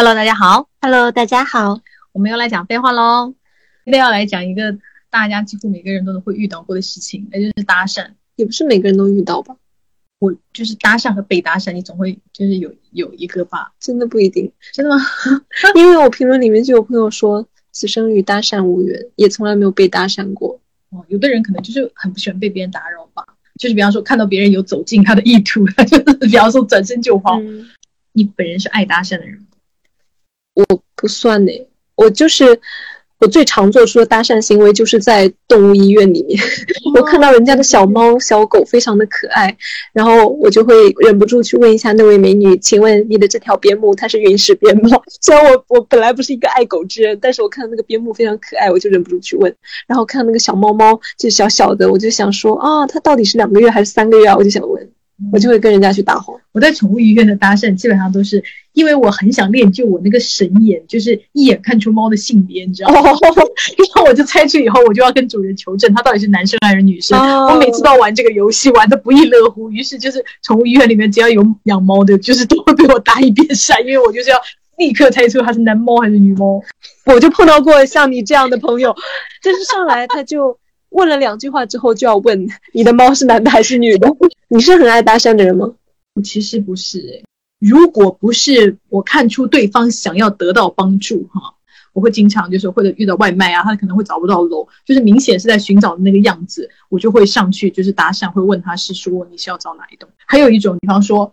[0.00, 0.66] Hello，大家好。
[0.80, 1.78] Hello，大家好。
[2.12, 3.34] 我们又来讲废话喽。
[3.84, 4.78] 今天要来讲一个
[5.10, 8.06] 大家几乎每个人都会遇到过的事情，那就是搭讪。
[8.36, 9.54] 也不是每个人都遇到吧？
[10.18, 13.74] 我就是搭讪和被搭讪，你总会就是有有一个吧？
[13.78, 15.04] 真的不一定，真的吗？
[15.76, 20.58] 因为我评论里面就有朋友说，此生与搭讪无缘，也从来没有被搭讪过。
[20.88, 23.22] 哦，有的人可能就是很不喜欢被别人打扰吧，
[23.58, 27.38] 就是比方说看到别人有走近他的意图，他 就是比方说转身就跑。
[27.42, 27.68] 嗯
[28.12, 29.46] 你本人是爱搭讪的人吗？
[30.54, 30.64] 我
[30.96, 31.52] 不算呢，
[31.94, 32.60] 我就是
[33.18, 36.40] 我最常做出的搭讪行为，就是在动物医院里面，
[36.96, 39.54] 我看到人家的小猫、小狗非常的可爱，
[39.92, 44.88] 然后我就会忍不住去问一下那位美女，请问你的这条边牧它是云石边牧？
[45.20, 49.54] 虽然我我本来不是一个爱狗之人，但是我看到那个边牧非常可爱，我就忍不住去问。
[49.86, 54.36] 然后看到那个小猫猫就小小的，我就想说啊，它到底是两个月还是三个月啊？
[54.36, 54.90] 我就想问，
[55.32, 56.34] 我就会跟人家去搭话。
[56.52, 58.42] 我在宠物医院的搭讪基本上都是
[58.72, 63.00] 因为我很想练就我那个神眼，就是一眼看出猫的性别，你知道吗？
[63.04, 63.14] 然
[63.94, 67.18] 后我就猜出以后，我就要跟主人求证它到底是男生还是女生。
[67.18, 69.70] 哦我每次都要玩这个游戏，玩的不亦乐乎。
[69.70, 74.36] 于是就是宠物医院里面只要有养猫的，就是都会被我搭一遍讪，因为我就是要
[74.78, 76.60] 立刻猜出它是男猫还是女猫。
[77.06, 78.94] 我就碰到过像你这样的朋友，
[79.42, 80.58] 就是上来他就
[80.90, 84.08] 问了两句话之后就要问你的猫是男的还是女的。
[84.52, 85.72] 你是很爱搭讪的人吗？
[86.14, 87.24] 我其实不是诶、
[87.60, 91.54] 如果不是我看出对方想要得到帮助哈，
[91.92, 100.08] 我会经常就是或者遇到外卖啊，他可能会找不到楼，就是明显是在寻找的那个样子，我就会上去就是搭讪，会问他是说你是要找哪一栋。
[100.26, 101.32] 还有一种，比方说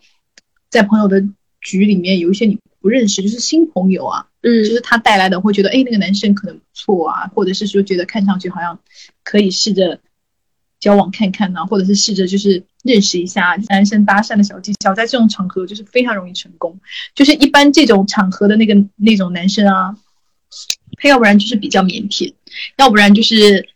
[0.70, 1.24] 在朋友的
[1.60, 8.80] 局里面有一些你不认识，就是新朋友啊，嗯就是他带来的会觉得，哎，那个男生可能不错啊，或者是说觉得看上去好像
[9.24, 10.00] 可以试着
[10.80, 16.80] 交往看看呐、或者是试着就是认识一下男生搭讪的小技巧，在这种场合就是非常容易成功。
[17.16, 19.96] 就是一般这种场合的那个那种男生啊，
[21.02, 22.34] 他要不然就是比较腼腆，
[22.78, 23.68] 要不然就是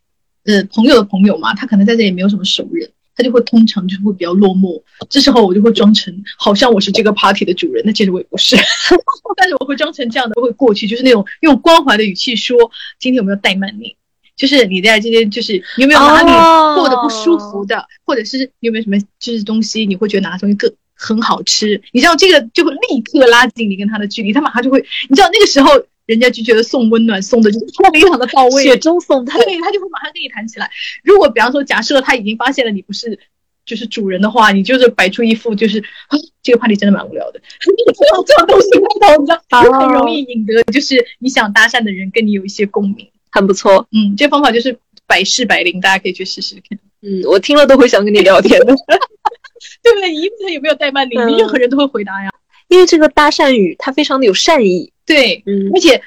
[0.46, 2.92] 呃朋友的朋友嘛，他可能在这里没有什么熟人。
[3.14, 8.56] 他就会通常就会比较落寞，这时候我就会装成好像我是这个 party 的主人，那其实我也不是，
[9.36, 12.58] 但是我会装成这样的，会过去，就是那种用关怀的语气说
[13.00, 13.98] ：“今天有没有怠慢你？
[14.42, 16.32] 就是你在这边，就是你有没有哪里
[16.76, 21.80] 过得不舒服的，或者是你有没有什么就是东西，你会觉得哪个东西更很好吃？
[21.92, 25.70] 你知道这个就会立刻拉近你跟他的距离，他马上就会，你知道那个时候
[26.08, 29.40] 人家就觉得送温暖送的就是非常的到位，雪中送炭。
[29.44, 30.68] 对他就会马上跟你谈起来。
[31.04, 33.20] 如果比方说，假设他已经发现了你不是
[33.64, 35.78] 就是主人的话，你就是摆出一副就是
[36.08, 43.08] 啊，这个 party 真的蛮无聊的， 这种东西开头，你知道，很容易引得就是你想搭讪的人跟你有一些共鸣。
[43.32, 43.88] 很不错。
[43.92, 44.78] 嗯，这方法就是
[45.08, 48.66] 百试百灵，大家可以去试试看，嗯，我听了都会想跟你聊天的，
[49.82, 50.14] 对不对？
[50.14, 52.30] 一问他有没有怠慢你，任何人都会回答呀。
[52.68, 54.92] 因为这个搭讪语它非常的有善意。
[55.06, 56.02] 对，嗯而且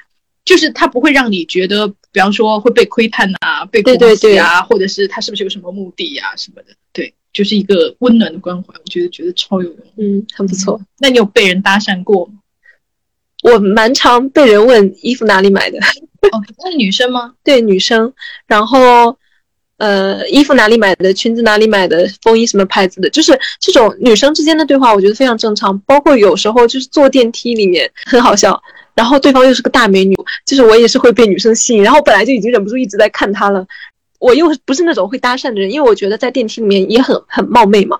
[0.44, 6.68] 就是它不会让你觉得，比方说会被窥探啊，被攻击啊，或者是他是不是有什么目的呀、什么的。
[6.92, 9.78] 对，就是一个温暖的关怀，我觉得觉得超有用。
[9.96, 10.80] 嗯，很不错。
[10.98, 12.34] 那你有被人搭讪过吗？
[13.42, 15.78] 我蛮常被人问衣服哪里买的，
[16.32, 17.32] 哦，那是女生吗？
[17.42, 18.12] 对女生，
[18.46, 19.16] 然后
[19.76, 25.78] 呃，衣服哪里买的，裙子哪里买的，风衣什么牌子的，就是这种女生之间的对话，我觉得非常正常。
[25.80, 28.60] 包括有时候就是坐电梯里面很好笑，
[28.94, 30.14] 然后对方又是个大美女，
[30.46, 33.66] 就是我也是会被女生吸引，然后本来就已经忍不住一直在看她了，
[34.20, 37.98] 我又不是那种会搭讪的人，因为我觉得在电梯里面也很很冒昧嘛。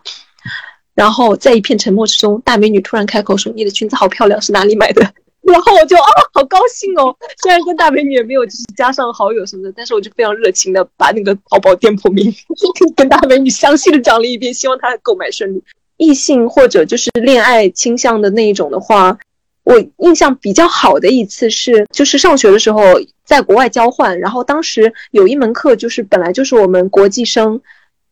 [0.95, 5.05] 然后在一片沉默之中，大美女突然开口说：“你的裙子好漂亮，是哪里买的？”
[5.47, 7.15] 然后我就啊，好高兴哦！
[7.43, 12.33] 虽然跟大美女也没有就是加上好友什么的，但是我就非常热情的把那个淘宝店铺名
[12.97, 15.63] 跟大美女详细的讲了一遍，希望她购买顺利。
[15.97, 19.17] 异性或者就是恋爱倾向的那一种的话，
[19.63, 22.83] 我印象比较好的一次是，就是上学的时候
[23.25, 27.61] 在国外交换，然后当时有一门课就是本来就是我们国际生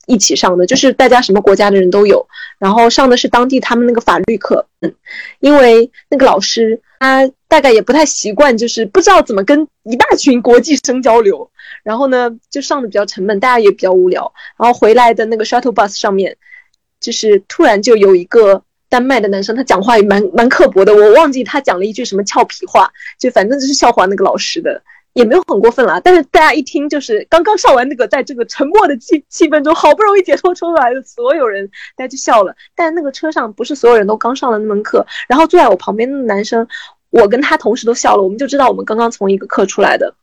[0.07, 2.27] 一起上的，就是大家什么国家的人都有，
[2.59, 4.95] 然后上的是当地他们那个法律课，嗯，
[5.41, 11.51] 因为那个老师他大概也不太习惯，就是不知道怎么跟一大群国际生交流，
[11.83, 16.37] 然后呢就上的比较沉闷，大家也比较无聊，然后回来的那个 shuttle bus 上面，
[17.01, 18.63] 就是突然就有一个。
[18.93, 24.83] 丹麦的男生，他讲话也蛮蛮刻薄的，我忘记他讲了一句什么俏皮话，就反正就是笑话那个老师的，
[25.13, 26.01] 也没有很过分啦。
[26.01, 32.55] 但是大家一听，就是刚刚上完那个，在这个沉默的气气氛中，好不容易解脱出来的所有人，大家就笑了。
[32.75, 36.67] 但那个车上不是所有人都刚上了那门课，然后坐在我旁边的男生，
[37.11, 40.15] 我跟他同时都笑了，我们就知道我们刚刚从一个课出来的。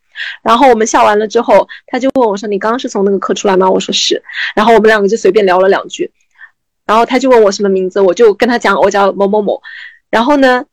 [0.44, 4.22] 然后我们笑完了之后，他就问我说：“你刚刚是从那个课出来吗？”我说是。
[4.54, 6.12] 然后我们两个就随便聊了两句。
[6.86, 9.62] 然后他就问我什么名字，我就跟他讲我叫某某某。
[10.10, 10.66] 然后呢，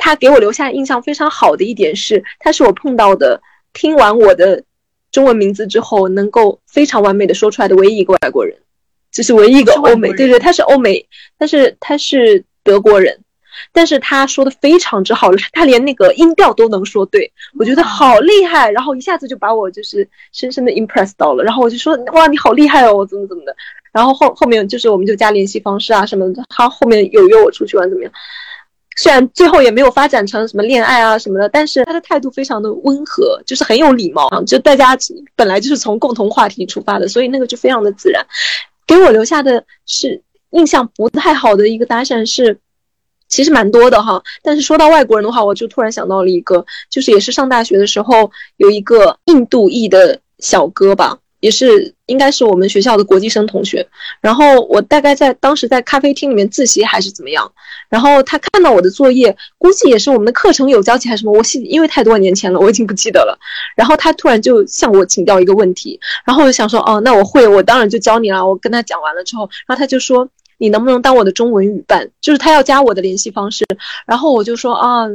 [0.00, 3.40] 他给我留下印象非常好的一点是，他是我碰到的
[3.72, 4.64] 听完我的
[5.12, 8.56] 中文名字之后能够非常完美的说出来的唯一一个外国人，
[9.12, 11.06] 这是唯一一个欧美，对对，他是欧美，
[11.38, 13.20] 但是他是德国人。
[13.72, 23.54] 但是他说的非常之好，他连那个音调都能说对，我觉得好厉害，然后一下子就把我就是深深的 impress 到了，然后我就说哇你好厉害哦，怎么怎么的，
[23.92, 28.12] 然后后后面就是我们就加联系方式啊什么的，他后面有约我出去玩怎么样？
[29.00, 34.94] 虽然最后也没有发展成什么恋爱啊什么的，但是他的态度非常的温和，就是很有礼貌啊，就大家
[35.34, 38.22] 本来就是从共同话题出发的，所以那个就非常的自然。
[38.86, 42.58] 给我留下的是印象不太好的一个搭讪是。
[43.32, 53.86] 其实蛮多的哈，但是说到外国人的话，我就突然想到了一个，就是也是上大学的时候有一个印度裔的小哥吧，也是应该是我们学校的国际生同学。
[54.20, 57.50] 然后我大概在当时在咖啡厅里面自习还是怎么样，
[57.88, 63.38] 然后他看到我的作业，估计也是我们的课程有交集还是什么，我记因为太多年前了，我已经不记得了。
[63.74, 68.46] 然后他突然就向我请教一个问题，然后我就想说，哦，那我会，我当然就教你了。
[68.46, 70.28] 我跟他讲完了之后，然后他就说。
[70.62, 72.10] 你能不能当我的中文语伴？
[72.20, 73.64] 就是他要加我的联系方式，
[74.04, 75.06] 然后我就说啊，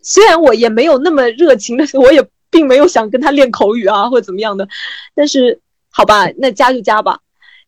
[0.00, 4.66] 虽然我也没有那么热情，但是我也并没有想跟他练口语啊或者怎么样的，
[5.14, 5.60] 但是
[5.96, 7.18] 好吧，那加就加吧。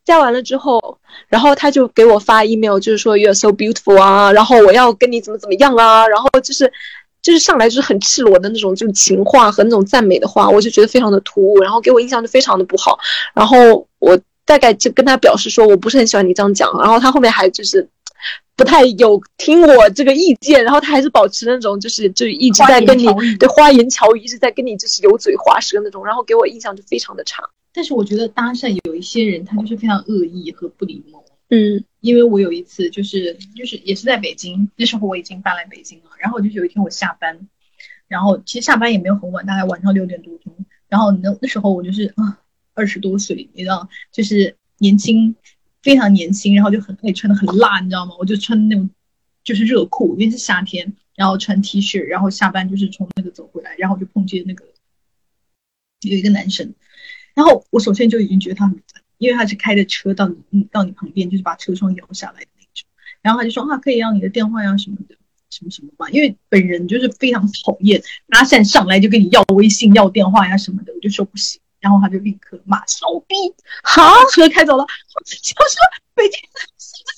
[0.04, 0.98] 加完了之后，
[1.28, 6.70] 然后他就给我发 email，就是说 you're so beautiful 啊，然后我要跟你怎么怎么样啊，然后就是
[7.22, 12.98] 就是上来就是很赤裸的那种就是情话和那种赞美的话，我就觉得非常的突兀，然后给我印象就非常的不好，
[13.34, 14.18] 然后我。
[14.48, 17.86] 大概就跟他表示说，我不是很喜欢你这样讲，然后他后面还就是
[18.56, 23.06] 不太有听我这个意见，然后他还是保持那种就是就一直在跟你
[23.38, 27.42] 对花言巧语，一直在跟你就是油嘴滑舌那种，然后给我印象就非常的差。
[27.78, 31.24] 但是我觉得搭讪有一些人他就是非常恶意和不礼貌。
[31.50, 37.38] 嗯，因为我有一次就是就是也是在北京，那时候我已经搬来北京了，然后就是有一天我下班，
[38.08, 40.52] 然后其实下班也没有很晚，大概晚上六点多钟，
[40.88, 42.40] 然后那那时候我就是啊。
[42.74, 45.34] 二十多岁，你知道，就是年轻，
[45.82, 48.12] 非常年轻，然后就很爱穿的很辣，你知道吗？
[48.20, 48.88] 我就穿那种，
[49.42, 54.64] 就是热裤，因为是夏天，然后穿 T 恤，然后下班就是从那个走回来，然后就碰见那个
[56.02, 56.72] 有一个男生，
[57.38, 62.88] 然后我首先就已经觉得他很烦，因为他是开着车到你到你旁边，就是把车窗摇下来的那种，
[63.22, 65.14] 然后他就说啊，可以要你的电话呀什么的，
[65.48, 71.60] 什么什么吧，因为本人就是非常讨厌搭讪上来就跟你要微信要电话呀什么的，我就说不行。
[71.80, 73.36] 然后他就立刻骂骚逼，
[73.84, 74.02] 好，
[74.32, 74.82] 车开走了。
[74.82, 74.88] 我
[75.24, 75.78] 说
[76.12, 76.40] 北京
[76.76, 77.17] 素质怎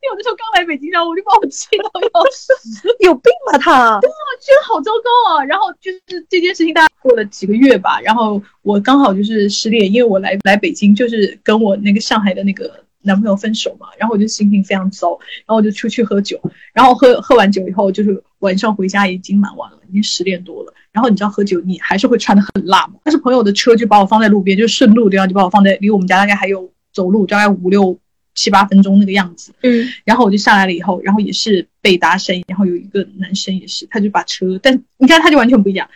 [0.00, 2.52] 因为我那时候刚来北京，然后我就把我气到要死，
[3.00, 4.00] 有病吧他？
[4.00, 5.44] 对啊，觉得好糟糕啊。
[5.44, 8.00] 然后就是这件事情，大概过了几个月吧。
[8.00, 13.88] 然后我刚好就是失恋，因为我来来北京就是跟我那个上海的那个男朋友分手嘛。
[13.98, 15.10] 然后我就心情非常糟，
[15.46, 16.40] 然后我就出去喝酒。
[16.72, 20.72] 然后喝喝完酒以后，就是晚上回家已经蛮晚了，已经十点多了。
[20.92, 22.94] 然后你知道喝酒，你还是会穿的很辣嘛？
[23.04, 25.26] 但是朋友的车就把我放在路边，就顺路，对吧？
[25.26, 27.96] 就把我放在离我们家大概还有走路大概五六
[28.34, 29.52] 七八分钟那个样子。
[29.62, 29.88] 嗯。
[30.04, 35.88] 然后我就下来了以后，然后也是被搭讪，然后有一个男生也是，他就把车，但你看他就完全不一样，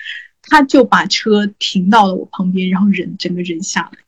[0.42, 3.98] 他就把车停到了我旁边，然后人整个人下来。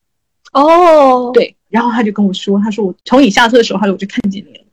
[0.52, 1.30] 哦。
[1.32, 1.54] 对。
[1.68, 4.64] 然后他就跟我说，他说我从你下车的时候，他说我就看见你了。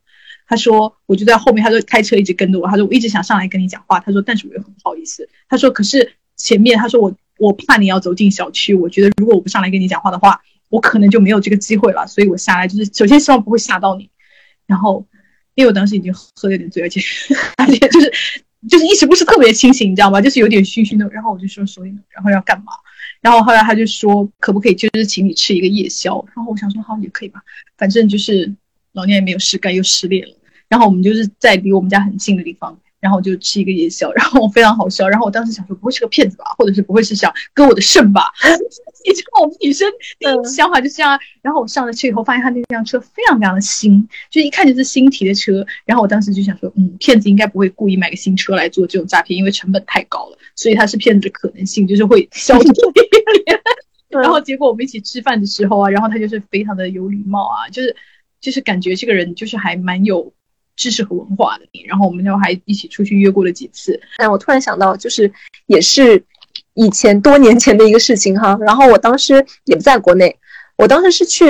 [0.46, 2.68] 他说我就在后面，他说开车一直跟着我。
[2.68, 3.98] 他说我一直想上来跟你讲话。
[4.00, 5.28] 他说但是我又很不好意思。
[5.48, 10.40] 他说可是前面他说我我怕你要走进小区，我觉得如果我不上来跟你讲话的话，
[10.74, 12.06] 我可能就没有这个机会了。
[12.06, 14.10] 所以我下来就是首先希望不会吓到你。
[14.66, 15.06] 然后
[15.54, 17.00] 因为我当时已经喝的有点醉，而且
[17.56, 18.12] 而且就是
[18.68, 20.20] 就是意识不是特别清醒，你知道吗？
[20.20, 21.08] 就是有点醺醺的。
[21.10, 22.72] 然后我就说所以呢，然后要干嘛？
[23.20, 26.24] 然后后来他就说可不可以就是请你吃一个夜宵？
[26.34, 27.40] 然后我想说好也可以吧，
[27.78, 28.54] 反正就是。
[28.94, 30.32] 老娘也没有事干，又失恋了。
[30.68, 35.06] 然后我们就是在离我们家很近的地方，然后就吃一个夜宵，然后非常好笑。
[35.06, 38.22] 然后我当时想说，不会是个骗子吧，或者是不会是想割我的肾吧？
[39.06, 39.86] 你知道我们女生
[40.18, 41.20] 第一想法就是这样。
[41.42, 45.62] 然后我上了车以后，发现他那辆车非常非常的新，就一看就是新提的车。
[45.84, 52.74] 然后我当时就想说，嗯，骗子应该不会故意买个新车来做这种诈骗，因为成本太高了，所以他是骗子的可能性就是会小一点。
[54.08, 57.94] 然后结果我们一起吃饭的时候啊，然后他就是非常的有礼貌啊，就是。
[58.40, 60.30] 就是感觉这个人就是还蛮有
[60.76, 64.00] 知识和文化的，然后我们就还一起出去约过了几次。
[64.16, 65.30] 哎我突然想到，就是
[65.66, 66.22] 也是
[66.74, 68.58] 以前多年前的一个事情哈。
[68.60, 70.36] 然后我当时也不在国内，
[70.76, 71.44] 我当时是去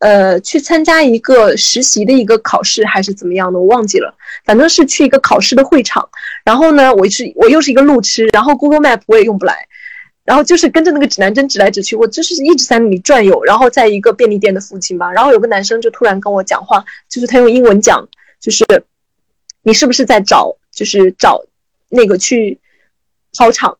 [0.00, 4.14] 呃去参加一个实习的一个考试还是怎么样的，我忘记了。
[4.44, 6.08] 反正是去一个考试的会场。
[6.44, 9.66] 然后呢，我是我又是一个路痴，然后 Google Map 我也用不来。
[10.22, 13.42] 然后就是跟着那个指南针指来指去，我就是一直在那里转悠。
[13.42, 18.06] 然后在一个便利店的附近吧，然后有个男生就突然跟我讲话，就是他用英文讲，
[18.40, 18.64] 就是
[19.62, 21.44] 你是不是在找，就是找
[21.88, 22.58] 那个去
[23.32, 23.76] 操场，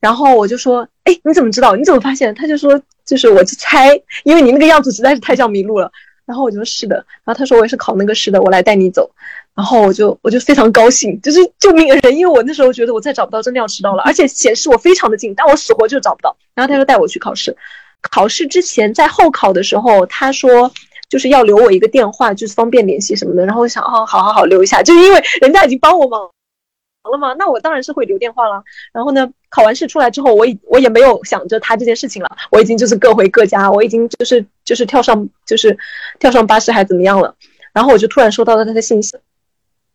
[0.00, 1.76] 然后我就说，哎，你怎么知道？
[1.76, 2.34] 你怎么发现？
[2.34, 5.90] 他就说，就是我就猜，因为你那个样子实在是太像麋鹿了。
[6.26, 9.10] 然后我就说是的，然后他说我也是考那个试的，我来带你走。
[9.52, 16.36] 然后我就我就非常高兴，就是救命人，因为我那时候觉得我再找不到，真的要迟到了，而且显示我非常的近，但我死活就找不到。
[16.54, 17.56] 然后他就带我去考试，
[18.00, 20.72] 考试之前在候考的时候，他说
[21.10, 23.44] 就是要留我一个电话，就是方便联系什么的。
[23.44, 28.62] 然后我想，哦，好好好，留一下，就是因为人家已经帮我忙了嘛，那我当然是会留电话了。
[28.92, 35.76] 然后呢，考完试出来之后，我已我也没有想着他这件事情了，我已经就是各回各家，我已经就是就是跳上就是
[36.18, 37.34] 跳上巴士还怎么样了。
[37.72, 39.16] 然后我就突然收到了他的信息。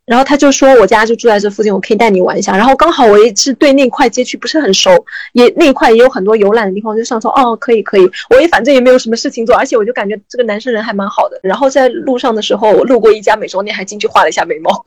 [0.05, 2.55] 然后他就说我家就住在这附近，我可以带你玩一下。
[2.55, 4.91] 然后刚好我也是对那块街区不是很熟，
[5.33, 11.39] 也那块也有很多游览的地方，就想说哦可以可以，我也反正也没有什么事情做，而且我就感觉这个男生人还蛮好的。
[11.41, 14.85] 然后在路上的时候，我路过一家美妆店，还进去画了一下眉毛。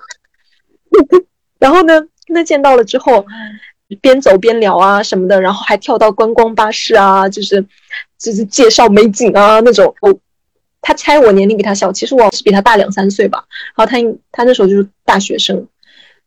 [1.59, 3.27] 然后呢，跟他见到了之后，
[4.01, 7.61] 边走边聊啊什么的，然后还跳到观光巴士啊，就是
[8.19, 9.93] 就是介绍美景啊那种。
[10.01, 10.17] 我。
[10.81, 13.45] 他猜我年龄比他小，其实我是比他大两三岁吧。
[13.77, 13.99] 然后他
[14.33, 15.67] 他那时候就是大学生，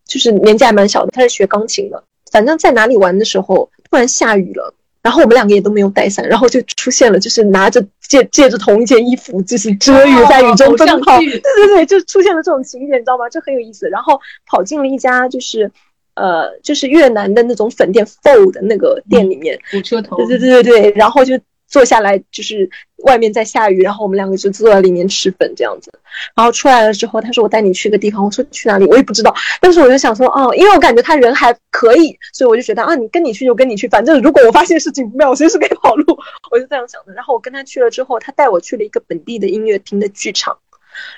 [0.05, 1.12] 就是年纪还蛮小的。
[1.12, 2.03] 他是学钢琴的。
[2.31, 11.17] 反正在哪里玩的时候，突然下雨了，然后我们两个也都没有带伞，然后就出现了，就是拿着借借着同一件衣服，就是遮雨在雨中奔跑。
[11.17, 13.27] 对对对，就出现了这种情节，你知道吗？
[13.29, 13.89] 这很有意思。
[13.89, 15.70] 然后跑进了一家就是
[16.15, 20.15] 呃就是越南的那种粉店 Fo 的那个店里面，火车头。
[20.17, 21.39] 对对对对对，然后就。
[21.72, 25.90] 坐下来就是外面在下雨，然后我们两个就坐在里面吃粉这样子。
[26.36, 28.24] 然后出来了之后，他说我带你去个地方。
[28.24, 28.86] 我说去哪里？
[28.86, 29.34] 我也不知道。
[29.62, 36.18] 但是我就想说，哦，因为我感觉他人还可以，所以我就觉得啊，你跟你去就跟你去，反正如果我发现事情不妙，我随时可以跑路。
[36.51, 37.13] 我就这样想的。
[37.13, 40.58] 然后我跟他去了之后，他带我去了一个本地的音乐厅的剧场。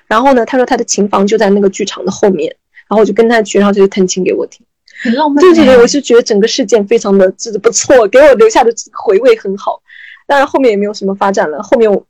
[0.07, 2.55] 然后呢，他说他的琴房就在那个剧场的后面。
[2.87, 4.63] 然后我就跟他去，然后他就弹琴给我听，
[5.01, 5.41] 很浪漫。
[5.41, 9.81] 对对对，我是觉得整个事件非常的就是不错，给我留下的回味很好。
[10.27, 11.61] 当然后面也没有什么发展了。
[11.63, 12.07] 后面我，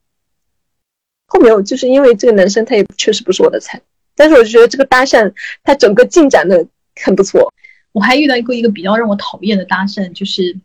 [1.27, 3.81] 后面我就是因为这个男生他也确实不是我的菜，
[4.15, 6.67] 但是我就觉得这个搭讪他整个进展的
[7.03, 7.53] 很不错。
[7.91, 10.57] 我还遇到过一个比较让我讨厌的搭讪，就是，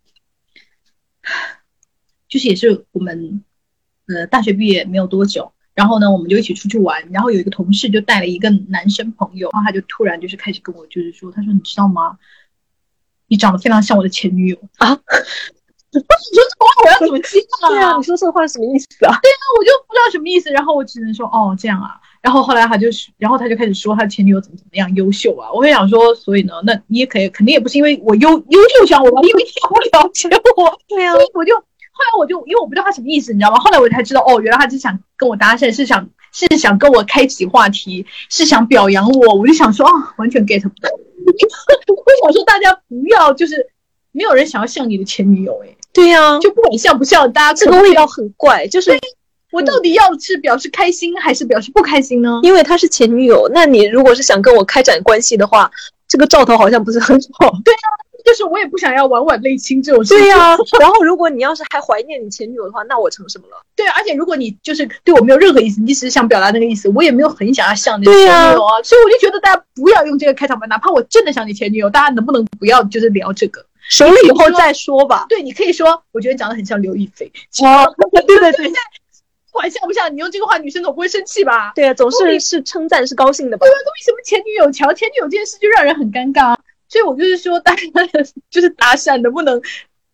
[2.28, 3.44] 就是也是我们
[4.06, 12.18] 呃大学毕业没有多久，然后呢我们就一起出去玩，然后有一个同事就带了一个男生朋友，然后他就突然就是开始跟我就是说，他说你知道吗？
[13.26, 14.98] 你长得非常像我的前女友啊。
[15.90, 17.68] 你说这话我要怎么接啊？
[17.70, 19.16] 对啊，你说这话什么意思啊？
[19.22, 21.96] 对啊，我就不知道什么意思，然后我只能说哦这样啊。
[22.20, 25.48] 然后后来他就，然后他就开始说他前女友怎么怎么样优秀啊。
[25.50, 30.78] 我会想说，所以呢，那你也可以，肯定也不是因为我优优秀想我吧，因为你不了解我。
[30.88, 33.58] 对啊，所以我就后来我就因为我不知道他什么意思，你知道吗？
[33.58, 39.34] 后来我才知道哦，原来他是想跟我搭讪，是想是想跟我开启话题，是想表扬我。
[39.36, 40.90] 我就想说啊，完全 get 不到。
[40.90, 43.70] 我想说大家不要就是。
[44.10, 45.68] 没有人想要像你的前女友哎，
[45.98, 48.66] 对呀，就不管像不像，大家这个味道很怪。
[48.68, 48.98] 就是
[49.50, 52.40] 我到底要是表示开心还是表示不开心呢？
[52.42, 55.70] 因为她是前女友，那你如果是想跟我开展关系的话，
[56.06, 57.50] 这个兆头好像不是很好。
[57.64, 57.80] 对呀，
[58.24, 60.18] 就是我也不想要晚晚泪倾这种事情。
[60.18, 63.56] 对呀，然后如果你要是还怀念你前女友的话，那我成什么了？
[63.74, 68.82] 对，而且如果你就是对我没有任何意思，你只是想表达那个意思，我也没有很想要像你前女友啊。
[68.82, 73.64] 所以我就觉得大家不要用这个开场白，哪怕我真的想你前女友，大家能不能不要就是聊这个？
[73.88, 75.26] 熟了以后再说吧。
[75.28, 77.30] 对，你可以说，我觉得长得很像刘亦菲。
[77.62, 78.68] 哦，对对对，
[79.50, 81.72] 不管像不像，你用这个话，女生总不会生气吧？
[81.74, 83.66] 对啊，总是是称赞，是高兴的吧？
[83.66, 86.56] 对啊，那为什么前女友强前女友这件事就让人很尴尬？
[86.88, 87.82] 所以我就是说，大家
[88.50, 89.60] 就是搭讪能不能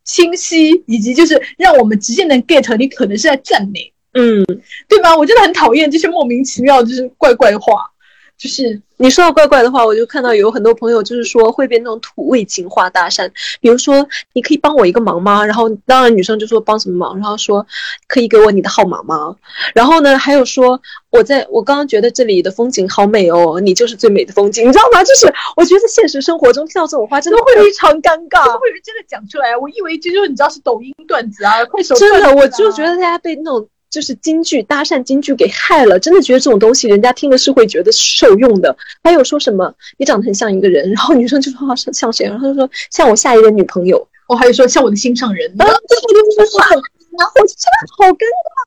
[0.04, 4.44] 清晰，以及就是让我们直接能 get 你可能是在赞美，嗯，
[4.88, 5.16] 对吧？
[5.16, 7.90] 我真的很讨厌这些莫名其妙就是怪怪的话。
[8.36, 15.44] 就是你说到怪怪的话，我就看到有很多朋友就是说会被那种土味情话搭讪，比如说你可以帮我一个忙吗？
[15.44, 17.66] 然后当然女生就说帮什么忙，然后说
[18.06, 19.34] 可以给我你的号码吗？
[19.74, 25.02] 然后呢还有说我在我刚刚觉得这里的风景好美哦，你就是最美的风景，你知道吗？
[25.04, 29.56] 就是我觉得现实生活中听到这种话真的会非常尴尬，会有人真的讲出来？
[29.56, 33.68] 我以为这就是你知道是抖音段子啊，快手真的，我就觉得大家被那种。
[33.94, 38.76] 就是京剧搭讪京剧给害了，真的觉得这种东西人家听了是会觉得受用的。
[39.04, 44.04] 还有说什么你长得很像一个人，然后女生就说像像谁，然后就说像我下一任女朋友。
[44.26, 45.48] 哦，还有说像我的心上人。
[45.52, 46.82] 啊，对对对对对，
[47.16, 48.24] 然后我就真的好尴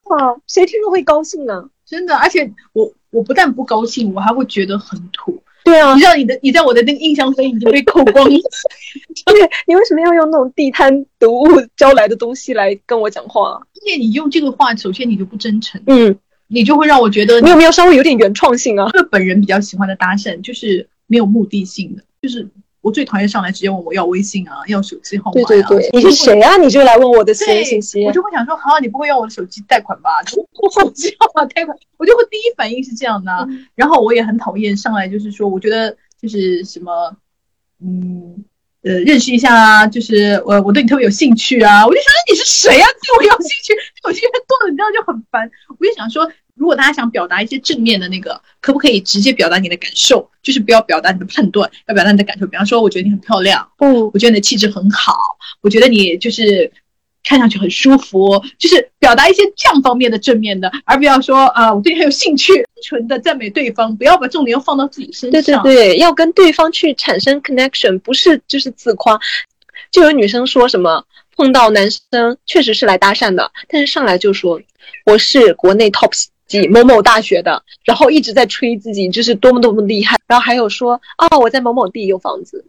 [0.07, 1.69] 尬啊，谁听了会高兴呢？
[1.85, 5.41] 真的，而且我我不但不高兴，我还会觉得很土。
[5.67, 8.39] 对啊，你知道你的你在我的那个印象分已经被扣光了。
[9.25, 13.61] 对，你为什么要用那种地摊毒物招来的东西来跟我讲话？
[13.85, 18.89] 因为你用这个话，首先你就不真诚，嗯，你就会让我觉得你有没有稍微有点原创性啊？
[18.93, 22.47] 因为本人比较喜欢的搭讪就是没有目的性的，就是。
[22.87, 26.55] 我最讨厌上来直接问我要微信啊，要手机号码、对对对，你是谁啊？
[26.55, 28.05] 你就来问我的私人信息？
[28.05, 30.09] 我就会想说，好，你不会要我的手机贷款吧？
[30.73, 33.45] 手机号码贷款，我就会第一反应是这样的。
[33.75, 37.13] 然后我也很讨厌上来就是说，我觉得就是什么，
[37.83, 38.45] 嗯。
[38.83, 42.87] 呃，认识一下啊，就是我我对你特别有兴趣啊，我就想你是谁啊？
[43.01, 43.73] 对我有兴趣，
[44.05, 45.49] 有兴趣多了，你知道就很烦。
[45.77, 50.29] 我就想说，如果大家想表达一些正面的那个，可不可以直接表达你的感受？
[50.43, 52.47] 就是不要表达你的判断，要表达你的感受。
[52.47, 55.15] 比方说，我觉得你很漂亮，嗯，我觉得你的气质很好，
[55.61, 56.71] 我觉得你就是。
[57.23, 65.61] 看上去很舒服，就是表达一些这样方面的正面的，而不要说啊，我对你很有兴趣，单纯的赞美对方，不要把重点又放到自己身上。
[65.61, 69.19] 对对对，要跟对方去产生 connection，不是就是自夸。
[69.91, 71.03] 就有女生说什么
[71.35, 74.61] 碰到男生确实是来搭讪的，但是上来就说
[75.05, 76.13] 我是国内 top
[76.47, 82.65] 几某某大学的，然后一直在吹自己就是多么多么厉害，然后还有说啊我在某某地有房子，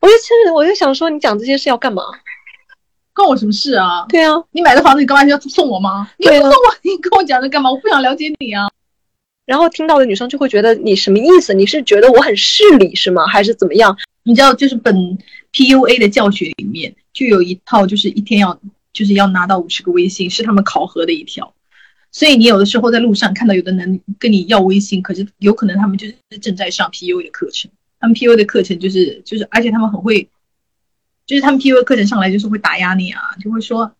[0.00, 2.02] 我就其实我就想说你讲这些是要干嘛？
[3.12, 4.04] 关我什么事啊？
[4.08, 6.10] 对啊，你买的房子你干嘛要送我吗？
[6.18, 7.70] 你不送我，你跟我讲这干嘛？
[7.70, 8.68] 我不想了解你啊。
[9.46, 11.54] 然后听到的女生就会觉得你什么意思？
[11.54, 13.24] 你是觉得我很势利是吗？
[13.26, 13.96] 还是怎么样？
[14.24, 14.92] 你知道，就是本
[15.52, 18.58] PUA 的教学里面就有一套，就是一天要
[18.92, 21.53] 就是要拿到五十个微信，是他们考核的一条。
[22.14, 27.70] 所以你有的时候在路上看到有的人跟你要微信，可是有可能他们就是正在上 PUA 的课程。
[28.00, 30.30] 他们 PUA 的课程就是就是，而且他们很会。
[31.26, 33.90] 就是他们 P U A 课程上来就是会打压你啊，就会说，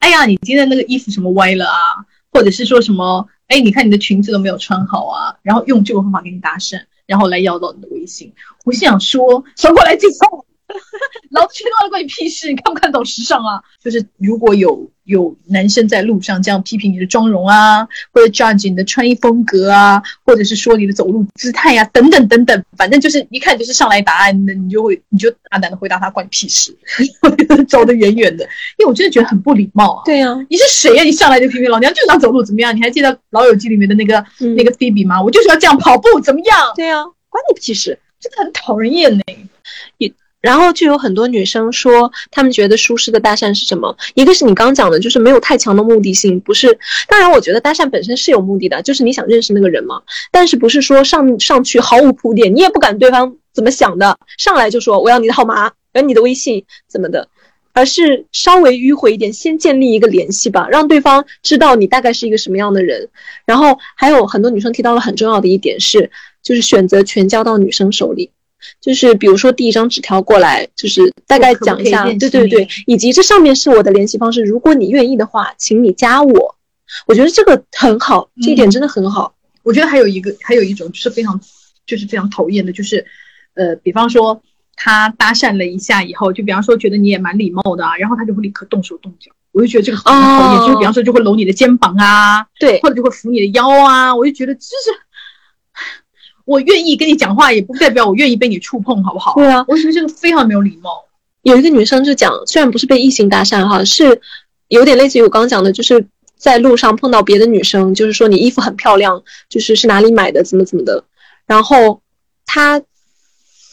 [0.00, 8.30] 哎呀，你今天那个衣服什么歪了啊，或者是说什么，哎，你看你的裙子都没有穿好啊，然后用这个方法给你搭讪，然后来要到你的微信。
[8.66, 10.44] 我想说，转过来介绍，
[11.30, 13.62] 老子全都关你屁事，你看不看懂时尚啊？
[13.82, 14.90] 就是如果有。
[15.04, 26.74] 有男生在路上这样批评你的妆容啊，或者 judge 你的穿衣风格啊，或者是说你的走路姿态呀，等等等等，反正就是一看就是上来答案的，你就会你就大胆的回答他关你屁事，
[27.68, 28.44] 走得远远的，
[28.78, 30.02] 因为我真的觉得很不礼貌啊。
[30.06, 31.04] 对呀，你是谁呀？
[31.04, 32.74] 你上来就批评老娘就想走路怎么样？
[32.74, 34.24] 你还记得老友记里面的那个
[34.56, 35.22] 那个 Phoebe 吗？
[35.22, 36.72] 我就是要这样跑步怎么样？
[36.74, 39.22] 对呀，关你屁事，真的很讨人厌呢。
[39.98, 40.10] 也。
[40.44, 43.96] 然后就有很多女生说，她们觉得舒适的搭讪是什么？
[44.12, 46.78] 一个是你刚讲的，就是没有太强的目的性，不是。
[47.08, 50.02] 当然，我觉得搭讪本身是有目的的，就是你想认识那个人嘛。
[50.30, 57.26] 但是不是说上上去毫无铺垫，你也不管对方怎么想的，上来就说我要你的号码，要你的微信怎么的，
[57.72, 63.08] 而是稍微迂回一点，先建立一个联系吧，让对方知道你大概是一个什么样的人。
[63.46, 66.10] 然后还有很多女生提到了很重要的一点是，
[66.42, 68.30] 就是选择权交到女生手里。
[68.80, 76.54] 就是比如说递一张纸条过来，就是大概讲一下，对对对，以及这上面是我的联系方式，如果你愿意的话，请你加我。
[77.06, 79.34] 我觉得这个很好，这一点真的很好。
[79.62, 81.40] 我觉得还有一个，还有一种就是非常，
[81.86, 83.04] 就是非常讨厌的，就是，
[83.54, 84.40] 呃，比方说
[84.76, 90.60] 他搭讪了一下以后，就比方说觉得你也蛮礼貌的啊，然后他就会立刻动手动脚，我就觉得这个很讨厌。
[90.60, 95.03] 就是比方说就会搂你的肩膀啊，对，或者就会扶你的腰啊，我就觉得这是。
[96.44, 99.34] 我愿意跟你讲话，也不代表我愿意被你触碰，好不好？
[99.34, 101.04] 对啊，我觉得这个非常没有礼貌。
[101.42, 104.20] 有一个女生就讲，虽然不是被异性搭讪哈，是
[104.68, 111.04] 有点类似于我刚刚讲的，就是在路上碰到别的女生，就是说你衣服很漂亮，就是是哪里买的，怎么怎么的。
[111.46, 112.00] 然后
[112.46, 112.82] 她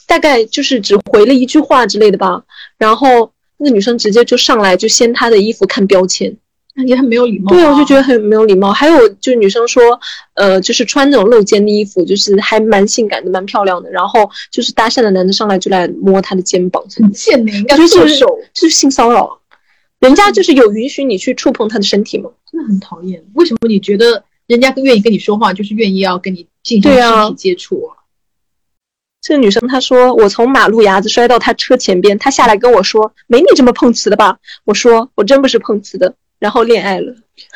[0.07, 2.43] 大概就是只回了一句话之类的吧，
[2.77, 6.37] 然后那个女生直接就上来就掀她的衣服看标签。
[6.87, 8.71] 也很没有礼貌，对，我就觉得很没有礼貌。
[8.71, 9.99] 还有就是女生说，
[10.35, 13.89] 呃，就是穿那种露肩的衣服，就是还蛮性感的，蛮漂亮的。
[13.91, 19.39] 然后就是搭讪的男的上来就来摸她的肩膀，很贱的，应该是手，是性骚扰。
[19.99, 22.29] 人家就是有允许你去触碰他的身体吗？
[22.51, 23.23] 真的很讨厌。
[23.35, 27.99] 为什么你觉得人家更愿意跟你说话，就是愿意要跟你进行身体接触啊？
[29.21, 34.39] 这个女生她说，我从马路牙子摔到她车前边，她下来跟我说，没你这么碰瓷的吧？
[34.63, 36.15] 我说我真不是碰瓷的。
[36.41, 37.13] 然后恋爱了，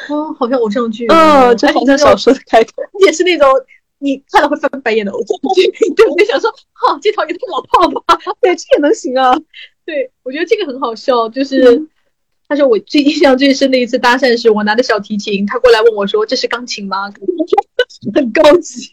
[0.10, 2.72] 哦，好像偶像剧，嗯，就好像小说的开头，
[3.04, 3.50] 也是那种
[3.98, 5.68] 你看了会翻白眼的偶像剧。
[5.98, 8.16] 对，我就想说，哈，这套也太老套了吧？
[8.40, 9.36] 对，这也能行啊？
[9.88, 11.28] 对，我觉得这个很好笑。
[11.30, 11.82] 就是
[12.48, 17.10] 他说我最印象最深的一次搭讪是，我拿着小提琴，他过来问我说：“这是钢琴吗？”
[18.14, 18.92] 很高级，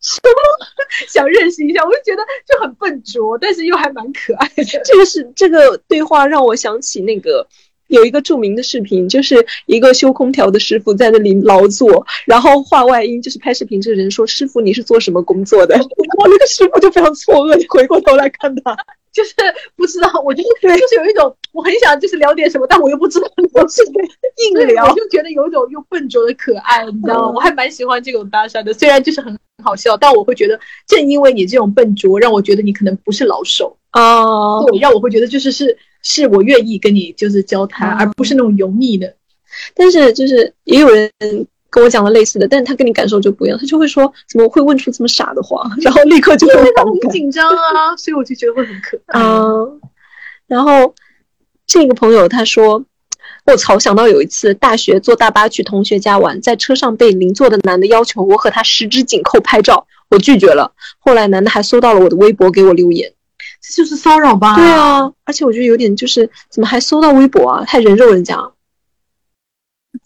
[0.00, 0.20] 说
[1.06, 4.64] 想认识一下，我就觉得就很笨拙，但是又还蛮可爱的。
[4.64, 7.46] 这个是这个对话让我想起那个。
[7.88, 15.74] 有一个著名的视频，就是一个修空调的师傅在那里劳作，然后话外音就是拍视频这个人说：“师傅，你是做什么工作的？”
[16.18, 18.76] 我那个师傅就非常错愕，回过头来看他，
[19.12, 19.32] 就是
[19.76, 20.08] 不知道。
[20.24, 20.48] 我就是
[20.78, 27.32] 就是有一种我很想就是聊点什么，但我又不知道我是硬聊，我就觉得有一种又笨拙的可爱，你知道吗？
[27.34, 33.74] 我还蛮喜欢这种搭讪的，虽然就是很好笑，但我会觉得正因为你这种笨拙，让我觉得你可能不是老手。
[33.90, 39.14] 啊，对，让我会觉得就是是是我愿意跟你就是交谈，而不是那种油腻的。
[39.74, 41.10] 但是就是也有人
[41.70, 47.10] 跟我讲了类似的，但是他跟你感受就不一样，他就会说怎么会问出这么傻的话，然后立刻就会反很。
[47.10, 49.20] 紧张啊，所以我就觉得会很可 爱。
[49.20, 49.80] 嗯，
[50.46, 50.94] 然后
[51.66, 52.84] 这个朋友他说，
[53.46, 60.72] 我操，想到有一次大学坐大巴去同学家玩，在车上被邻座的男的要求我和他十指紧扣拍照，我拒绝了。
[60.98, 63.12] 后来男的还搜到了我的微博给我留言。
[63.60, 64.56] 这就是骚扰吧？
[64.56, 68.36] 对，啊，而且我觉得有点就是怎么还搜到微博啊，太人肉人家。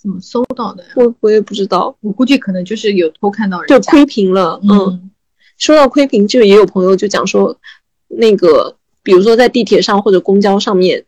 [0.01, 0.91] 怎么搜到的呀？
[0.97, 3.79] 我我也不知道，我估计可能就是有偷看到人家。
[3.79, 4.59] 就窥屏了。
[4.63, 5.11] 嗯，嗯，
[5.59, 7.57] 说到窥屏，就也有朋友就讲说，
[8.09, 11.05] 那个比如说在地铁上或者公交上面，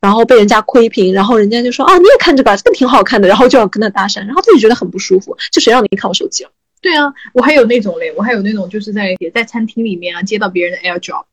[0.00, 6.50] 然后被人家窥屏，然后人家就说啊你也看这个啊，这个挺好看的，然后就要跟他搭讪，然后自己觉得很不舒服，就谁让你看我手机了？
[6.82, 11.24] 对啊，我还有那种嘞，我还有那种就是在也在餐厅里面啊，接到别人的 AirDrop，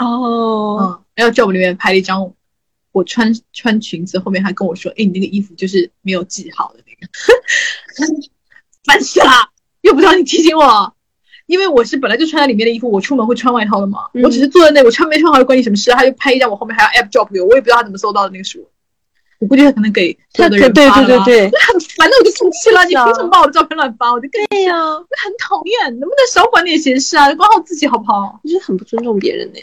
[0.00, 2.32] 哦，嗯，AirDrop 里面拍了一张
[2.92, 8.14] 我穿穿裙子，后面还跟我说，哎，你那个衣服就是没有系好的那个，
[8.84, 9.30] 烦死了，
[9.82, 10.94] 又不知道你提醒我。
[11.46, 14.00] 因为我是本来就穿在里面的衣服，我出门会穿外套的嘛。
[14.14, 15.90] 嗯我只是坐在那，我穿没穿好又关你什么事？
[15.90, 18.68] 他就拍一张我后面还要 app drop 给我，我也不知道他怎么搜到的那个书
[19.40, 19.46] 我。
[19.48, 22.84] 估计他可能给所他的人对发了吧对对对， 很烦的，我就生气了。
[22.84, 24.12] 你凭什么把我的照片乱发？
[24.12, 27.34] 我就跟你对呀、很讨厌，能不能少管点闲事啊？
[27.34, 28.38] 管好自己好不好？
[28.44, 29.58] 我觉得很不尊重别人呢。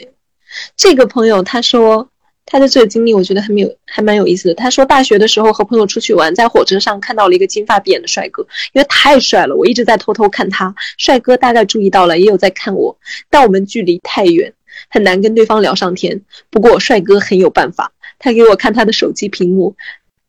[0.76, 2.08] 这个朋友他说
[2.46, 4.54] 他的这个经历，我觉得还没有还蛮有意思的。
[4.54, 10.74] 他说大学的时候和朋友出去玩，在火车上看到了一个金发碧眼的帅哥，因为太帅了，我一直在偷偷看他。
[10.96, 12.96] 帅哥大概注意到了，也有在看我，
[13.28, 14.54] 但我们距离太远，
[14.88, 16.22] 很难跟对方聊上天。
[16.48, 19.76] 不过帅哥很有办法，他给我看他的手机屏幕，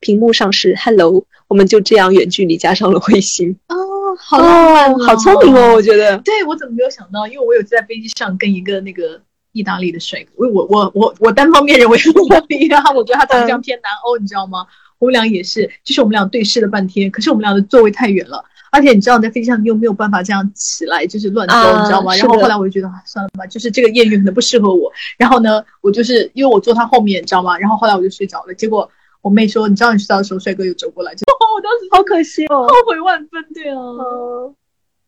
[0.02, 3.56] 屏幕上是 “hello”，我们就这样远距离加上了微信。
[3.70, 3.78] 哦，
[4.20, 6.18] 好浪漫、哦，好聪明哦，我觉得。
[6.18, 7.26] 对我怎么没有想到？
[7.28, 14.66] 因为我有在飞机上跟一个那个意大利的帅哥，我我我我我单方面认为是意大利啊， 我觉得他长相偏南欧，你知道吗？
[15.00, 18.44] 我们俩也是，就是我们俩对视了半天，可是我们俩的座位太远了。
[18.72, 22.16] 而且你知道，在飞机上你又没有办法这样起来，就是乱走，啊你知道吗？
[22.16, 24.92] 然后后来我就觉得啊算了吧，就是这个艳遇可能不适合我。
[25.18, 27.58] 然后呢，我就是因为我坐他后面，你知道吗？
[27.58, 28.54] 然后后来我就睡着了。
[28.54, 28.88] 结果
[29.22, 32.76] 我妹说，你知道你睡着的时候，帅哥又走过来，就、 哦、我当时好可惜哦后。
[32.86, 33.76] 悔万分，对啊。
[33.80, 34.56] 嗯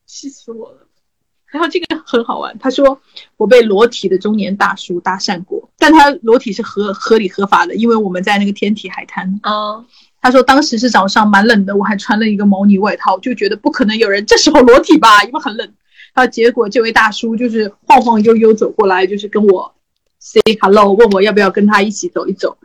[0.08, 0.88] 气死我了。
[1.52, 3.00] 然后这个很好玩，他说
[3.36, 9.40] 我被裸体的中年大叔搭讪过，但他裸体是合合理合法的，因为我们在那个天体海滩。
[9.44, 9.84] 啊，
[10.22, 15.74] 他说当时是早上蛮冷的，我还穿了一个毛呢外套，就觉得不可能有人这时候裸体吧，因为很冷。
[16.14, 19.74] 然后结果这位大叔就是晃晃悠悠走过来，就是跟我
[20.20, 22.58] say hello，问我要不要跟他一起走一走。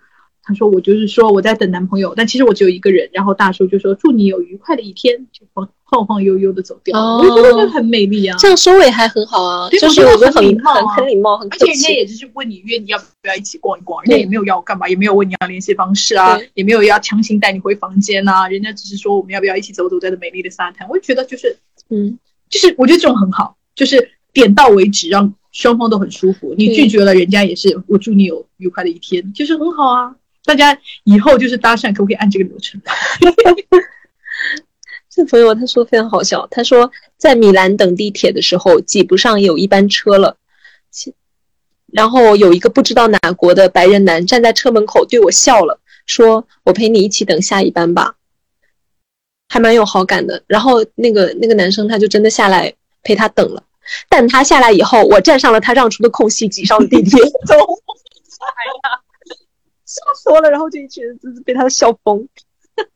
[0.46, 3.10] 他说我就是说我在等男朋友，但其实我只有一个人。
[3.12, 6.96] 然后大叔就说祝你有愉快的一天，就晃晃晃悠悠的走掉。
[6.96, 8.36] 哦我就觉得这很美丽啊。
[8.38, 11.66] 这样收尾还很好啊，对就是很很礼貌啊很很礼貌，很而客气。
[11.66, 20.88] 且人家也只是问你约你要不要一起逛一逛，人家也没有要干嘛，也没有问你要联系方式啊，也没有要强行带你回房间啊，人家只是说我们要不要一起走走在这美丽的沙滩。
[20.88, 21.56] 我就觉得就是
[21.90, 22.16] 嗯，
[22.48, 26.54] 就是我觉得这种很好，就是点到为止，让双方都很舒服。
[26.56, 30.14] 你拒绝了，人家也是我祝你有愉快的一天，就是很好啊。
[30.46, 32.80] 大家以后就是搭讪，可不可以按这个流程？
[35.10, 40.36] 这朋友他说非常好笑，他说在米兰等地铁的时候挤不上有一班车了，
[41.92, 48.16] 然后有一个不知道哪国的白人男站在车门口对我笑了，说我陪你一起等下一班吧，
[49.48, 50.42] 还蛮有好感的。
[50.46, 53.62] 然后那个那个男生他就真的下来陪他等了，
[54.10, 57.54] 但他下来以后，我站上了他让出的空隙，挤上了地铁，走，
[59.96, 60.50] 笑死我了。
[60.50, 62.28] 然后这一群人真是被他笑疯。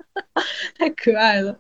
[0.79, 1.57] 太可爱了。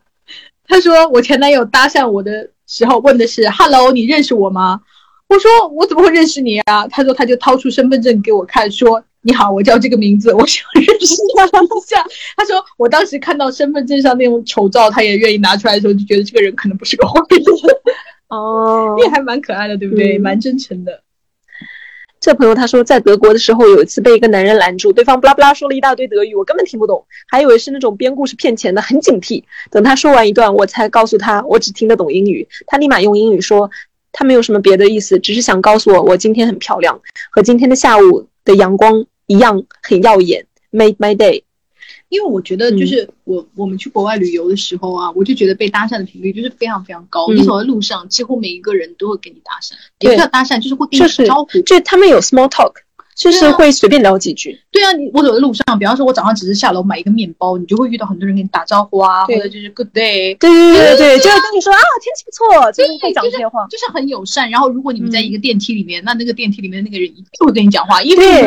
[0.66, 4.80] 他说我前男友搭讪我的时候问的是 “Hello，你认识我吗？”
[5.28, 6.86] 我说我怎么会认识你啊？
[6.88, 12.04] 他说他就掏出身份证给我看，说你好，我叫这个名字，我想认识你一下。
[12.36, 17.42] 他说我当时看到身份证上那种丑照，他也愿意拿出来的时候，就觉得这个人可能不是个坏人，
[18.28, 20.18] 哦 也还蛮可爱的，对不对？
[20.18, 21.02] 嗯蛮真诚的。
[22.20, 29.42] 这朋友他说，在德国的时候有一次被一个男人拦住，对方布拉布拉说了一大堆德语，我根本听不懂，还以为是那种编故事骗钱的，很警惕。
[29.70, 33.70] 等他说完一段，我才告诉他我只听得懂英语，他立马用英语说，
[34.12, 41.42] 他没有什么别的意思，只是想告诉我我今天很漂亮，和今天的下午的阳光一样很耀眼，made my day。
[42.10, 47.26] 因为我觉嗯得，就是我、我们去国外旅游的时候啊，我就觉得被搭讪的频率就是非常非常高。
[47.28, 51.60] 嗯你走在路上，几乎每一个人都会给你搭讪，也不叫搭讪，就是会跟你就是打招呼。
[51.62, 52.74] 就他们有 small talk，
[53.20, 54.58] 就是会随便聊几句。
[54.72, 64.50] 对啊，你我走在路上，比方说我早上只是下楼买一个面包，你就会遇到很多人跟你打招呼啊，或者就是 Good day，对对对对，就会跟你说啊天气不错，就是会讲这些话，就是很友善。
[64.50, 68.42] 然后如果你们在一个电梯里面，那那个电梯里面的那个人一定会跟你讲话，因为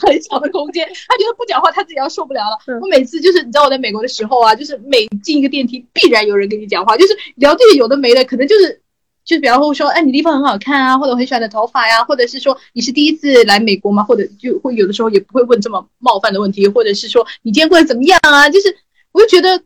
[0.00, 2.80] 很小的空间，他觉得不讲话他自己要受不了了。
[2.82, 8.80] 我每次就是你知道我在美国的时候啊，就是每进一个电梯必然有人跟你讲话，就是聊这些有的没的，可能就是。
[9.24, 14.02] 就比方说说，哎，你地方很好看啊，或者我很喜欢的头发呀，或者是说你是第一次来美国吗？
[14.02, 18.48] 或者就会有的时候也不会问这么冒犯的问题，或者是说你今天过得怎么样啊？
[18.50, 18.76] 就是
[19.12, 19.62] 我就觉得，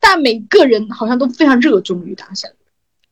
[0.00, 2.50] 但每个人好像都非常热衷于搭讪，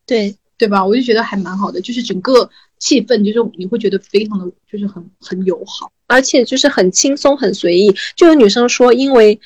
[0.05, 0.85] 对对吧？
[0.85, 7.95] 我就觉得还蛮好的，就是整个气氛就是你会觉得非常的就是很很友好，而且就是很轻松很随意。
[8.17, 9.41] 就有女生说，因为。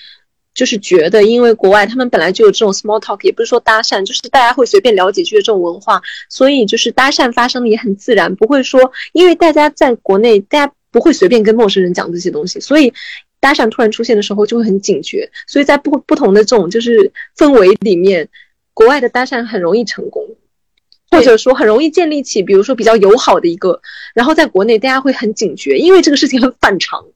[0.54, 12.92] 就是觉得，因为国外他们本来就有这种 small talk，也不是说搭讪，就是大家会随便聊几句的这种文化，所以就是搭讪发生的也很自然，不会说，因为大家在国内，大家不会随便跟陌生人讲这些东西，所以
[13.40, 18.28] 搭讪突然出现的时候就会很警觉，所以在不不同的这种就是氛围里面，
[18.74, 20.22] 国外的搭讪很容易成功，
[21.10, 23.80] 或者说很容易建立起，比如说比较友好的一个，
[24.14, 27.06] 然后在国内大家会很警觉，因为这个事情很反常。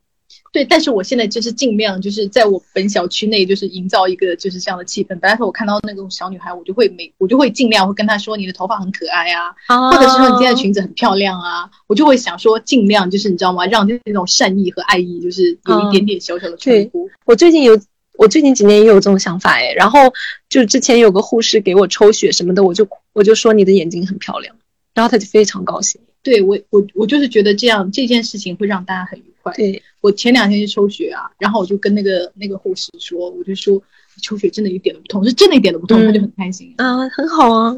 [0.57, 5.09] 对，但是我现在就是尽量就是在我本小区内，就是营造一个就是这样的气氛。
[5.09, 9.55] 本来说我看到那种小女孩，我就会每我就会尽量会跟她说你的头发很可爱啊，
[9.90, 17.07] 或者是说你今天的裙子很漂亮啊，我就会想说尽量就是你知道吗，让那种善意和爱意就是有一点点小小的传播。
[17.27, 17.79] 我最近有，
[18.14, 20.01] 我最近几年也有这种想法哎，然后
[20.49, 24.57] 就之前有个护士给我抽血什么的，我就我就说你的眼睛很漂亮，
[24.95, 26.01] 然后他就非常高兴。
[26.23, 29.55] 对我我我就是觉得这样这件事情会让大家很愉快。
[29.57, 33.81] 对我前两天去抽血啊，然后我就跟那个那个护士说，我就说
[34.23, 37.77] 抽血真的一点都不痛，是真的一点都不痛，他就很开心啊，很好啊。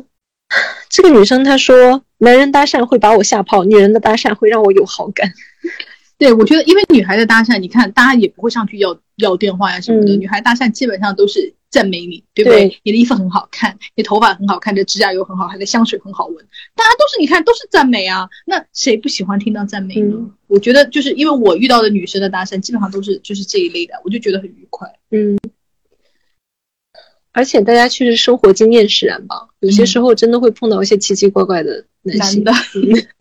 [0.88, 5.31] 这个女生她说，男人搭讪会把我吓跑，女人的搭讪会让我有好感。
[6.16, 11.54] 对，我觉得因为女孩的搭讪，你看大家也不会上去要要电话呀什么的，女孩搭讪基本上都是。
[11.70, 12.81] 赞美你，对不对？
[12.83, 16.37] 你的衣服很好看，你头发很好看，这指甲油很好，还的香水很好闻，
[16.74, 18.28] 大家都是你看都是赞美啊。
[18.46, 20.31] 那谁不喜欢听到赞美呢？
[20.46, 24.88] 我觉得就是因为我遇到的女生的搭讪基本上都是就是这一类的，我就觉得很愉快。
[25.11, 25.38] 嗯，
[27.33, 32.42] 而且大家确实生活经验使然吧，有些时候真的会碰到一些奇奇怪怪的男性。
[32.42, 32.50] 的，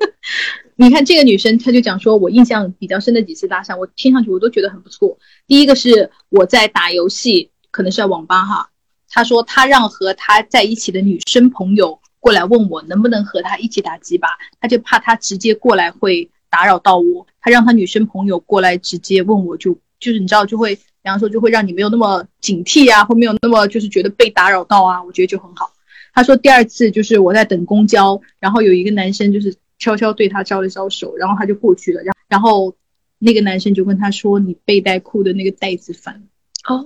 [0.78, 5.20] 你看这个女生，她就讲说，我印象比较深的几次搭讪，我听上去我都觉得很不错。
[5.48, 7.52] 第一个是我在打游戏。
[7.78, 8.72] 可能是在网吧哈，
[9.08, 25.72] 他说他让和他在一起的女生朋友过来问我能不能和他一起打几把，他就怕他直接过来会打扰到我，他让他女生朋友过来直接问我就就是你知道就会，比方说就会让你没有那么警惕啊，或没有那么就是觉得被打扰到啊，我觉得就很好。
[26.16, 32.74] 他说第二次就是我在等公交，然后有一个男生就是悄悄对他招了招手，然后他就过去了，然然后
[33.20, 36.24] 那个男生就跟他说你背带裤的那个带子反
[36.68, 36.84] 哦。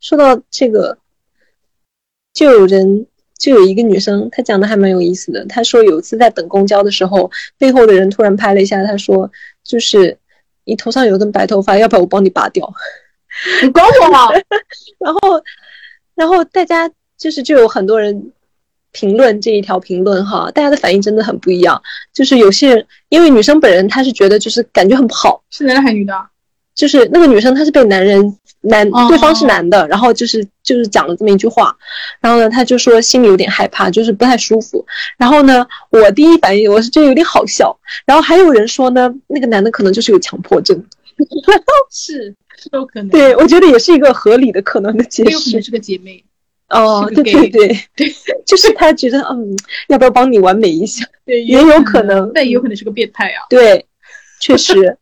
[0.00, 0.98] 说到这个，
[2.32, 3.06] 就有人
[3.38, 5.44] 就有一个女生，她讲的还蛮有意思的。
[5.46, 9.30] 她说有一次在等公交的时候，背后的人突然拍了一下，她说
[9.62, 10.18] ：“就是
[10.64, 12.72] 你头上有根白头发，要不要我帮你拔掉？”
[13.62, 14.28] 你管我吗？
[14.98, 15.42] 然后，
[16.14, 18.32] 然后大家就是就有很多人
[18.92, 21.80] 评论这一条评论哈，大家的反应真的很不一样。
[22.12, 26.14] 就是有些人因为女生本人她是觉得就是感觉很不好，是男的还是女的？
[26.74, 28.38] 就是那个女生她是被男人。
[28.62, 31.74] 男对方是男的，然后就是就是讲了这么一句话，
[32.20, 34.84] 然后呢，他就说心里有点害怕，就是不太舒服。
[35.16, 37.74] 然后呢，我第一反应我是觉得有点好笑。
[38.04, 40.84] 然后还有人说呢，那个男的可能就是有强迫症，
[41.90, 42.34] 是
[42.72, 43.08] 有可能。
[43.08, 45.30] 对，我觉得也是一个合理的可能的解释。
[45.30, 46.22] 有可能是个姐妹。
[46.68, 48.14] 哦，对对对 对，
[48.46, 49.56] 就是他觉得嗯，
[49.88, 51.04] 要不要帮你完美一下？
[51.26, 52.30] 对，也有可能。
[52.32, 53.42] 但也有可能是个变态啊。
[53.48, 53.86] 对，
[54.38, 54.96] 确实。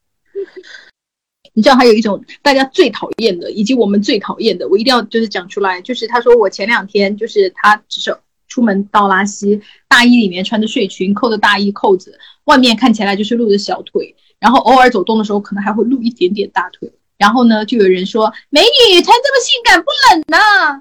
[1.59, 5.83] 你知道还有一种大家最讨厌的，以及我们最讨厌的，我一定要就是讲出来。
[5.83, 8.17] 就是他说我前两天就是他只是
[8.47, 16.93] 出门倒垃圾，大衣里面穿着睡裙，扣着大衣扣子，外面看起来就是露着小腿，然后偶尔走动的时候可能还会露一点点大腿。
[17.17, 20.81] 然后呢，就有人说美女穿这么性感不冷呐？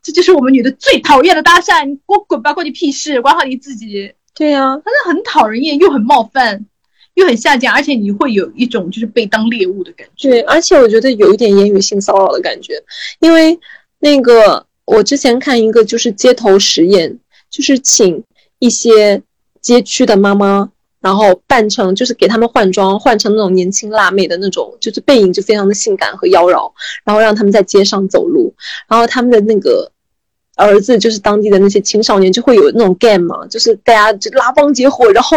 [0.00, 4.12] 这就是我们女的最讨厌的搭讪，你给我滚吧，关你屁事，管好你自己。
[4.32, 6.66] 对呀，但是很讨人厌又很冒犯。
[7.20, 10.30] 又很下贱，而且你会有一种就是被当猎物的感觉。
[10.30, 12.82] 对，而且我觉得有一点言语性骚扰的感觉，
[13.20, 13.58] 因为
[13.98, 17.18] 那个我之前看一个就是街头实验，
[17.50, 18.24] 就是请
[18.58, 19.22] 一些
[19.60, 20.70] 街区的妈妈，
[21.02, 26.72] 然后扮成就是给他们换装，换成那种年轻辣妹的那种，就是背影就非常的性感和妖娆，
[27.04, 28.54] 然后让他们在街上走路，
[28.88, 29.92] 然后他们的那个
[30.56, 35.36] 儿子就是当地的那些青少年就会有那种 game 嘛，就是大家就拉帮结伙，然后。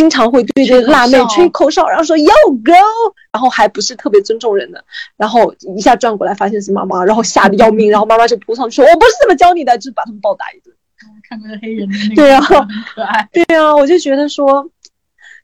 [0.00, 2.32] 经常会对着辣妹吹口哨，然后说 Yo
[2.64, 4.82] girl，然后还不是特别尊重人的，
[5.18, 10.74] 然后一下转过来发现是妈妈，然后吓得要命，然后妈妈就扑上去说：“我不是这么教你的，就是把他们暴打一顿。
[11.28, 13.28] ”看那个黑人的那个，对啊，很可爱。
[13.30, 14.70] 对啊，我就觉得说，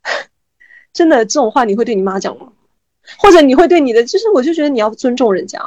[0.95, 2.49] 真的这种话你会对你妈讲吗？
[3.19, 5.61] 或者你会对你的，就是我就觉得你要尊重人家，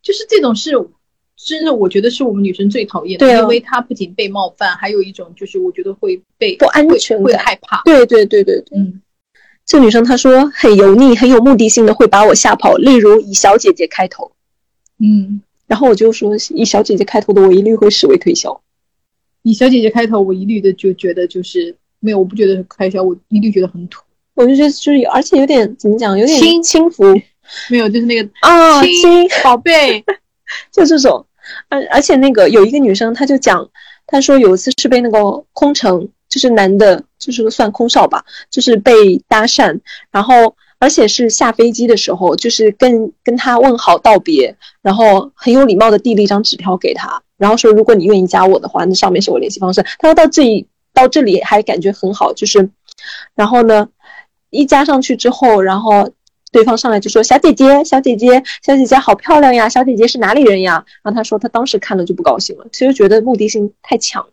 [0.00, 0.70] 就是这种是，
[1.36, 7.82] 真的我觉得是我们女生最讨厌的，对啊因为她不仅被冒犯，还有一种就是我觉得会被不安全会会害怕。
[7.84, 8.78] 对对对对对。
[8.78, 9.00] 嗯，
[9.66, 14.32] 这女生她说很油腻，很有目的性的会把我吓跑，例如以小姐姐开头，
[14.98, 18.60] 嗯，然后我就说以小姐姐开头的我一律会视为推销。
[19.42, 24.02] 以小姐姐开头，我一律的就觉得就是没有，我不觉得是开销，我一律觉得很土。
[24.34, 27.04] 我就觉得就是，而且有点怎么讲，有点轻轻浮。
[27.70, 28.92] 没有，就是那个啊，亲。
[29.00, 29.28] 亲。
[29.44, 30.04] 宝贝，
[30.72, 31.26] 就这种，
[31.68, 33.68] 而而且那个有一个女生，她就讲，
[34.06, 39.80] 她说有一次是被那个空乘，就是男的，就是算空少吧，就是被搭讪，
[40.10, 49.82] 然后而且是下飞机的时候，就是跟跟他问好道别，然后很有礼貌的递了一张纸条给他，然后说如果你愿意加我的话，那上面是我联系方式。
[49.98, 52.70] 他说到这里到这里还感觉很好，就是，
[53.34, 53.88] 然后呢，
[54.50, 56.10] 一加上去之后，然后
[56.52, 59.68] 对方上来就说：“小姐姐，小姐姐，小姐姐好漂亮呀！
[59.68, 64.26] 小姐姐是哪里人呀？”然后他说他当时看了就不高兴了，其实觉得目的性太强。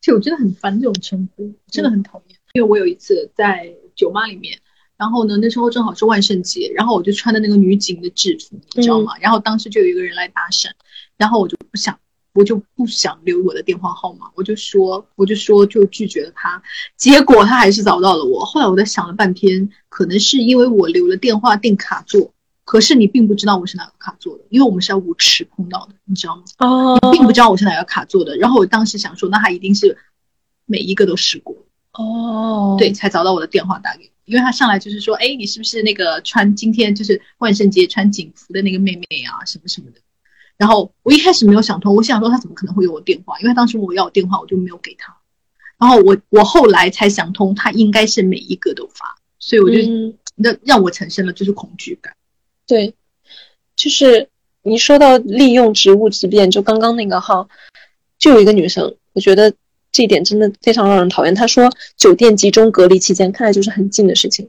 [0.00, 2.38] 其实我真的很烦这种称呼，真的很讨厌。
[2.52, 4.58] 因为我有一次在酒吧里面，
[4.96, 9.12] 然后呢，那时候正好是万圣节，然后我就穿的那个女警的制服，你知道吗？
[9.20, 10.70] 然后当时就有一个人来搭讪，
[11.16, 11.98] 然后我就不想，
[12.32, 16.62] 我就不想留我的电话号码，我就说，我就说就拒绝了他，
[16.96, 18.44] 结果他还是找到了我。
[18.44, 22.32] 后来我在想了半天，可能是因为我留了电话订卡座。
[22.64, 26.44] 可是你并不知道我是哪个卡座的，因为我们是在舞池碰到的，你知道吗？
[26.58, 28.36] 哦你并不知道我是哪个卡座的。
[28.36, 29.98] 然后我当时想说，那他一定是
[30.66, 31.56] 每一个都试过，
[31.94, 34.10] 哦，对，才找到我的电话打给我。
[34.24, 40.00] 因为他上来就是说，哎，你是不是那个穿今天就是万圣节穿警服的那个妹妹啊，什么什么的。
[40.60, 43.40] 然后我一开始没有想通，我想说他怎么可能会有我电话？
[43.40, 45.16] 因为当时我要我电话，我就没有给他。
[45.78, 52.12] 然后我我后来才想通，他应该是每一个都发，所以我就嗯让、让我产生了就是恐惧感。
[52.66, 52.92] 对，
[53.74, 54.28] 就是
[54.62, 57.48] 你说到利用职务之便，就刚刚那个哈，
[58.18, 59.54] 就有一个女生，我觉得
[59.90, 61.34] 这一点真的非常让人讨厌。
[61.34, 64.46] 她说酒店集中隔离期间，看来就是很近的事情。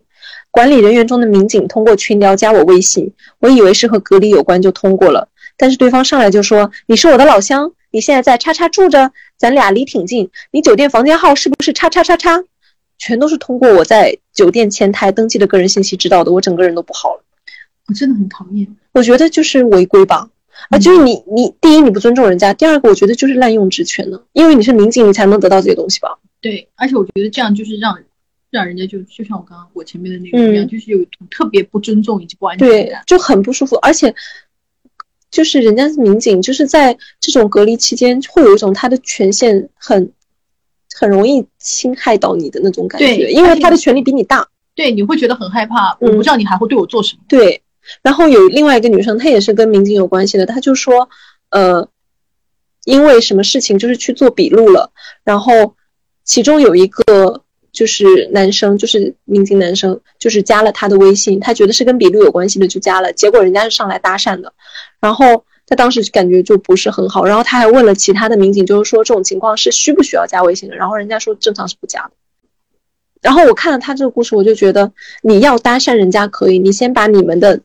[0.49, 5.29] 管理人员中的民警通过群聊加我微信，我以为是和隔离有关就通过了，
[5.61, 12.43] 但是对方上来就说你是我的老乡，你现在在叉叉住着，咱俩离挺近，你酒店房间号是不是叉叉叉叉？
[12.97, 17.23] 全都是通过我在酒店前台登记的个人信息知道的，我整个人都不好了。
[17.87, 18.75] 我真的很讨厌。
[18.93, 20.27] 我觉得就是违规吧，
[20.71, 26.17] 啊，就是你你第一你不尊重人家，第二个我觉得就是滥用职权呢，因为你是民警，你才能得到这些东西吧？
[26.41, 27.99] 对，而且我觉得这样就是让
[28.49, 34.13] 让人家就就像我刚刚我前面的那个一样，嗯就是有一种特别不尊重以及不安全对。，就很不舒服，而且
[35.31, 40.11] 就是人家是民警，就是在这种隔离期间会有一种他的权限很
[40.93, 44.47] 很容易侵害到你的那种感觉，对因为他的权力比你大。
[44.75, 47.21] 对，你会觉得很害怕，嗯我不知道你还会对我做什么。
[47.27, 47.61] 对，
[48.01, 51.09] 然后有另外一个女生，她也是跟民警有关系的，她就说，
[51.49, 51.87] 呃，
[52.85, 54.91] 因为什么事情就是去做笔录了，
[55.23, 55.75] 然后
[56.23, 64.53] 其中有一个就是男生，就是民警男生，就是加了他的微信，他觉得是跟笔录有关系的就加了，结果人家是上来搭讪的，
[64.99, 72.11] 然后他当时感觉就不是很好，然后他还问了其他的民警，就是说这种情况是需不需要加微信的，然后人家说正常是不加的。
[73.21, 77.61] 然后我看了他这个故事，我就觉得你要搭讪人家可以，你先把你们的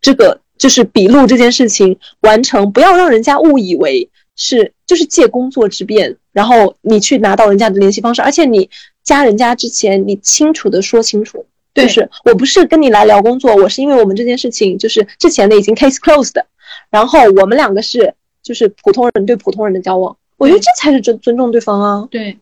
[0.00, 8.70] 这个就是笔录这件事情完成，不要让人家误以为是就是借工作之便，然后你去拿到人家的联系方式，而且你
[9.04, 16.42] 加人家之前，你清楚的说清楚，对就是我不是跟你来聊工作，我是因为我们这件事情就是之前的已经 case closed，
[16.90, 22.08] 然后我们两个是就是普通人对普通人的交往，我觉得这才是尊尊重对方啊。
[22.10, 22.38] 对，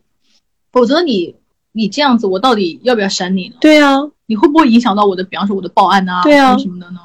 [0.70, 1.35] 否则你
[1.72, 3.57] 你这样子，我到底要不要删你呢？
[3.61, 7.01] 对啊，你会不会影响到我的，比方说我的报案啊，对啊什么什么的呢？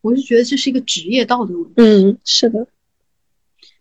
[0.00, 1.72] 我是觉得这是一个职业道德问题。
[1.76, 2.66] 嗯，是的。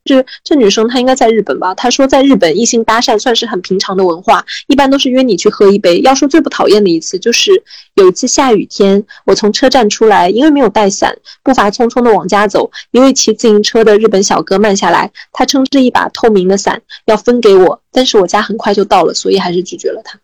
[0.07, 1.75] 这这女生她应该在日本吧？
[1.75, 5.99] 她说在日本异性搭讪算是很平常的文化，一般都是约你去喝一杯。
[6.01, 7.51] 要说最不讨厌的一次，就是
[7.93, 20.17] 有一次下雨天，我从车站出来，因为没有带伞，步伐匆匆的往家走，一位骑自行车的日本小哥慢下来，他撑着一把透明的伞要分给我，但是我家很快就到了，所以还是拒绝了他。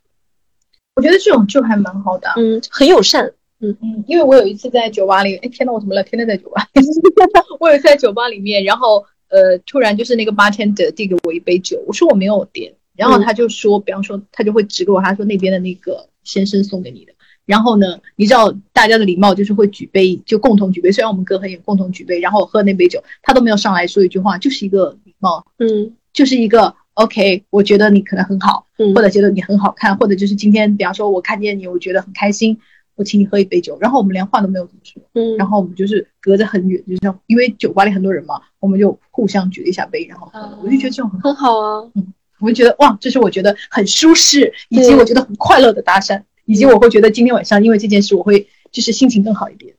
[0.95, 3.31] 我觉得这种就还蛮好的啊、嗯，很友善。
[3.61, 6.03] 嗯嗯，因为我有一次在酒吧里，哎天呐，我怎么了？
[6.03, 6.67] 天天在酒吧。
[7.59, 9.03] 我有一次在酒吧里面，然后
[9.33, 17.13] 呃，突然就是那个 bartender 递给我一杯酒，我说我没有点，然后他就说，比方说他就会指给我，他说那边的那个先生送给你的。
[17.45, 20.91] 然后呢，你知道大家的礼貌就是会举杯，就共同举杯。
[20.91, 27.43] 虽然我们隔很远，共同举杯，然后我喝那杯酒，他都没有上来说一句话，就是一个礼貌，嗯就是一个 OK。
[27.49, 32.57] 我觉得你可能很好，嗯或者觉得你很好看，或者就是今天，比方说我看见你，我觉得很开心，
[32.95, 40.31] 我请你喝一杯酒，然后我们连话都没有怎么说，嗯，然后我们就是隔着很远，就像因为酒吧里很多人嘛，我们就互相举了一下杯，然后
[40.63, 41.91] 我就觉得这种很好，很好啊，
[42.39, 49.73] 我就觉得哇，这是我觉得很舒适，以及我觉得很快乐的搭讪，以及我会觉得今天晚上因为这件事，我会就是心情更好一点。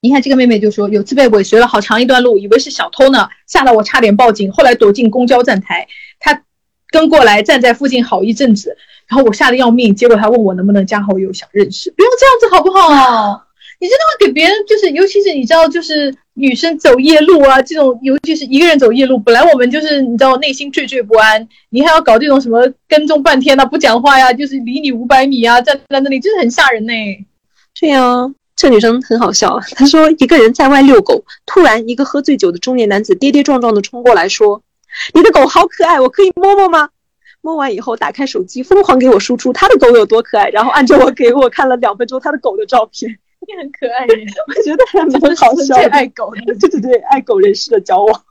[0.00, 5.86] 你看这个妹妹就说，有次被尾随了好长一段路，以为是小偷呢，吓得我差点报警，后来躲进公交站台，
[6.18, 6.42] 她
[6.88, 8.76] 跟过来站在附近好一阵子，
[9.08, 13.46] 然后我吓得要命，结果他问我能不能加好友，想认识，不要这样子好不好？
[13.78, 26.92] 你真的会给别人，就是尤其是你知道，就是女生走夜路啊，这种尤其是一个人走夜路，本来我们就是你知道内心惴惴不安，你还要搞这种什么跟踪半天呐、不讲话呀，就是离你五百米啊，站在那里，真的很吓人呢、
[27.80, 29.58] 对呀、这女生很好笑。
[29.74, 34.62] 她说，一个人在外遛狗，突然一个喝醉酒的中年男子跌跌撞撞的冲过来说
[35.12, 36.90] ：“你的狗好可爱，我可以摸摸吗？”
[37.42, 43.18] 摸完以后，打开手机，疯狂给我输出他的狗有多可爱，然后按着我给我看了两分钟他的狗的照片。
[43.44, 45.74] 你很可爱耶，我觉得还蛮好笑。
[45.90, 46.54] 爱狗的。
[46.54, 48.24] 对对对，爱狗人士的交往。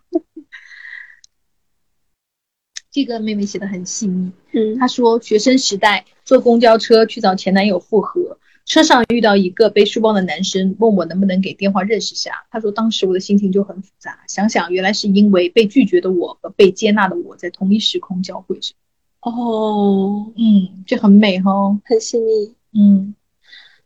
[2.90, 12.46] 这个妹妹写的很细腻，嗯她说学生时代坐公交车去找前男友复合，车上遇到一个背书包的男生，问我能不能给电话认识下。
[12.50, 18.74] 她说当时我的心情就很复杂，想想原来是因为被拒绝的我和被接纳的我在同一时空交汇着。
[19.22, 21.52] 哦，嗯，就很美哈、
[21.86, 22.54] 很细腻。
[22.74, 23.14] 嗯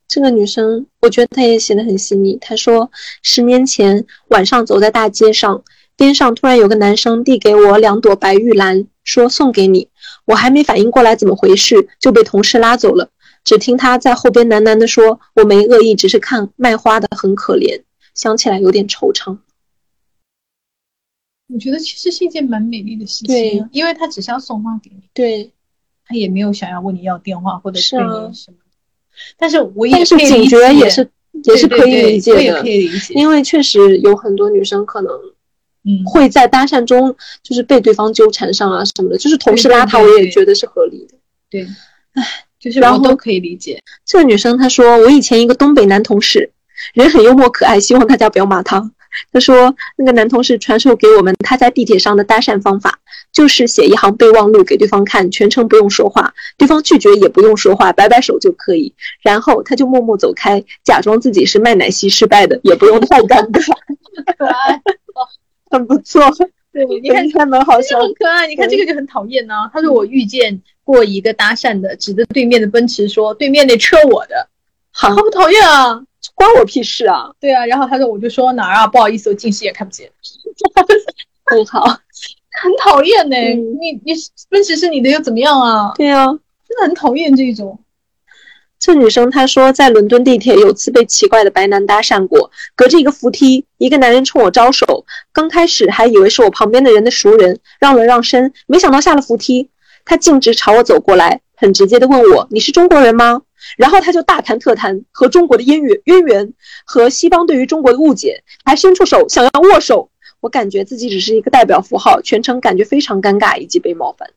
[0.08, 2.38] 这个女生，我觉得她也写的很细腻。
[2.40, 2.90] 她说，
[3.24, 5.64] 十年前晚上走在大街上，
[5.98, 9.90] 边上突然有个男生递给我两朵白玉兰，说送给你。
[10.26, 13.10] 我还没反应过来怎么回事，就被同事拉走了。
[13.44, 17.82] 只听他在后边喃喃地说：“我没恶意，只是看卖花的很可怜。”
[18.16, 19.38] 想起来有点惆怅。
[21.48, 23.60] 我觉得其实是一件蛮美丽的事情对。
[23.60, 25.52] 啊，因为他只是要送花给你，对，
[26.06, 28.08] 他也没有想要问你要电话或者是啊。
[28.08, 28.58] 对你什么。
[29.38, 31.10] 但是我也但是警觉也是
[31.44, 32.62] 也是可以理解的。
[32.62, 35.12] 可，以理解，因为确实有很多女生可能
[35.84, 41.16] 嗯，会在搭讪中就是被对方纠缠上啊什么的，就是同事拉他，我也觉得是合理的。
[41.50, 41.66] 对，
[42.14, 42.24] 唉
[42.60, 43.80] 就是然后我都可以理解。
[44.04, 46.52] 这个女生她说，我以前一个东北男同事，
[46.96, 48.92] 人很幽默可爱，希望大家不要骂他。
[49.32, 53.00] 她说那个男同事传授给我们他在地铁上的搭讪方法，
[53.32, 58.94] 就是写一行备忘录给对方看，全程不用说话，对方拒绝也不用说话，摆摆手就可以。
[59.22, 63.76] 然后他就默默走开，假装自己是卖奶昔失败的，也不用太尴尬，
[64.38, 64.82] 可爱，
[65.72, 66.22] 很不错。
[66.72, 68.48] 对，你看还蛮好笑这很可爱。
[68.48, 74.50] 你看这个就很讨厌呢、他说我遇见过一个搭讪的，指着对面的奔驰说：“对面那车我的。”
[74.92, 76.02] 好好不讨厌啊！
[76.36, 77.32] 关我屁事啊！
[77.40, 80.12] 对啊，然后他说我就说哪儿啊，不好意思，我近视也看不见，
[81.46, 81.84] 很好，
[82.62, 84.14] 很讨厌呢、嗯你你
[84.50, 85.94] 奔驰是你的又怎么样啊？
[85.96, 86.28] 对啊。
[86.68, 87.80] 真的很讨厌这种。
[88.80, 99.70] 这女生她说，在伦敦地铁有次被奇怪的白男搭讪过，隔着一个扶梯，一个男人冲我招手，刚开始还以为是我旁边的人的熟人，让了让身，没想到下了扶梯，
[100.06, 103.44] 他径直朝我走过来，很直接的问我：“你是中国人吗？”
[103.78, 106.54] 然后他就大谈特谈和中国的渊源渊源
[106.86, 110.10] 和西方对于中国的误解，还伸出手想要握手。
[110.42, 114.30] 我感觉自己只是一个代表符号，全程感觉非常尴尬以及被冒犯。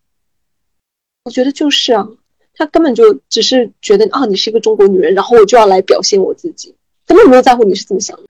[1.24, 2.09] 我觉得就是啊，
[2.55, 6.74] 他根本就只是觉得啊，你是一个中国女人，然后我就要来表现我自己，
[7.07, 8.22] 根本没有在乎你是怎么想的。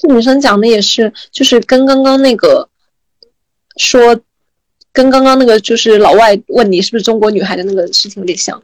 [0.00, 2.68] 这女生讲的也是，就是跟刚刚那个
[3.76, 4.20] 说，
[4.92, 8.62] 跟刚刚那个就是老外问你是不是中国女孩的那个事情有点像。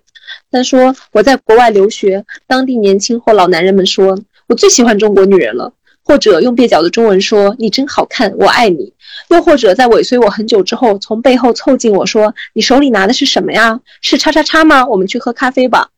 [0.51, 4.19] 他说我在国外留学，当地年轻或老男人们说
[4.49, 5.73] 我最喜欢中国女人了，
[6.05, 8.93] 或者用蹩脚的中文说你真好看，我爱你。
[9.29, 13.81] 又或者在尾随我很久之后，从背后凑近我说：“你手里拿的是什么呀？
[14.01, 14.85] 是叉叉叉吗？
[14.87, 15.89] 我们去喝咖啡吧。”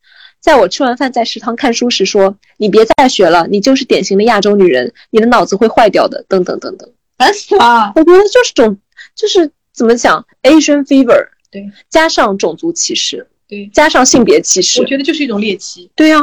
[0.41, 6.91] 在我吃完饭在食堂看书时说：“你别再学了，你就是典型的亚洲女人，你的脑子会坏掉的。”等等等等。
[7.17, 7.93] 烦死了。
[7.95, 8.77] 我觉得就是种，
[9.15, 15.91] 就是怎么讲，Asian fever，对，加上种族歧视，对，加上性别歧视我，觉得就是一种猎奇。
[15.95, 16.19] 对呀、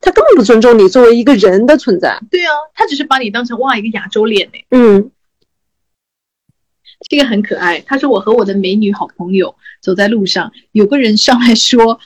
[0.00, 2.18] 他根本不尊重你作为一个人的存在。
[2.28, 4.58] 对啊，他只是把你当成哇一个亚洲脸呢。
[4.70, 5.12] 嗯
[7.08, 7.78] 这个很可爱。
[7.86, 12.00] 他说我和我的美女好朋友走在路上，有个人上来说：“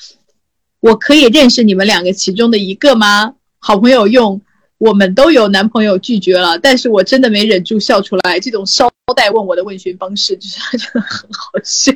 [0.80, 4.42] 我可以认识你们两个其中的一个吗？”好朋友用
[4.76, 8.38] “我们都有男朋友”拒绝了，但是我真的没忍住笑出来。
[8.38, 11.92] 这种捎带问我的问询方式，就是 真的很好笑。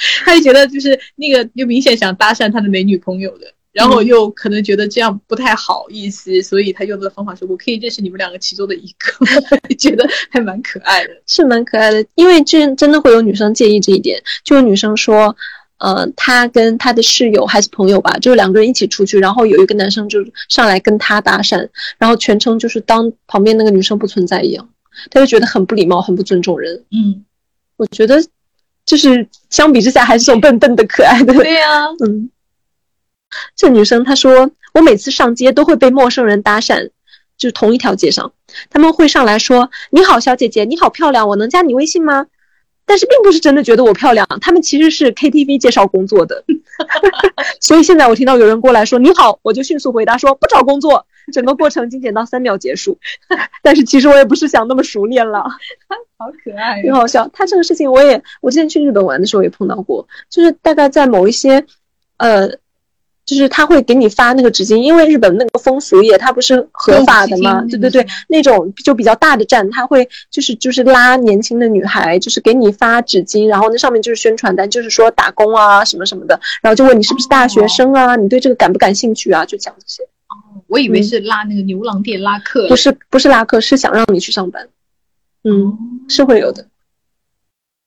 [0.24, 9.26] 他就觉得就是那个又明显想搭讪他的美女朋友的，然后又可能觉得这样不太好意思，所以他用的方法是我可以认识你们两个其中的一个，
[9.78, 11.10] 觉得还蛮可爱的。
[11.26, 15.34] 是蛮可爱的，因为这真的会有女生介意这一点，就有女生说，
[15.78, 21.68] 呃，他跟他的室友还是朋友吧，就是两个人一起出去，然后有一个男生就上来跟他搭讪，
[21.98, 24.68] 然后全程就是当旁边那个女生不存在一样，
[25.10, 26.84] 他就觉得很不礼貌，很不尊重人。
[26.90, 27.24] 嗯，
[27.76, 28.22] 我觉得
[28.84, 31.32] 就是相比之下，还是这种笨笨的可爱的。
[31.34, 32.30] 对呀、 嗯，
[33.56, 36.90] 这女生她说，我每次上街都会被陌生人搭讪，
[37.38, 38.32] 就是同一条街上，
[38.70, 42.26] 他们会上来说：“你好，小姐姐，你好漂亮，我能加你微信吗？”
[42.84, 46.44] 但是并不是真的觉得我漂亮，他们其实是 KTV 介绍工作的。
[47.60, 52.98] 所以现在我听到有人过来说你好，我就迅速回答说不找工作， 整个过程精简到三秒结束。
[53.62, 55.44] 但是其实我也不是想那么熟练了。
[56.18, 57.28] 好可爱挺好笑。
[57.32, 61.64] 他这个事情我也，我之前去日本玩的时候也碰到过，就是大概在某一些，
[62.16, 62.48] 呃，
[63.24, 80.08] 就是他会给你发那个纸巾，因为日本那个风俗业它不是合法的嘛，对对对，那种就比较大的站，他会就是就是拉年轻的女孩，就是给你发纸巾，然后那上面就是宣传单，就是说打工啊什么什么的，然后就问你是不是大学生啊，你对这个感不感兴趣啊，就讲这些。
[80.72, 84.70] 我以为是拉那个牛郎店拉客，不是不是拉客，是想让你去上班。
[85.44, 86.66] 嗯，是会有的。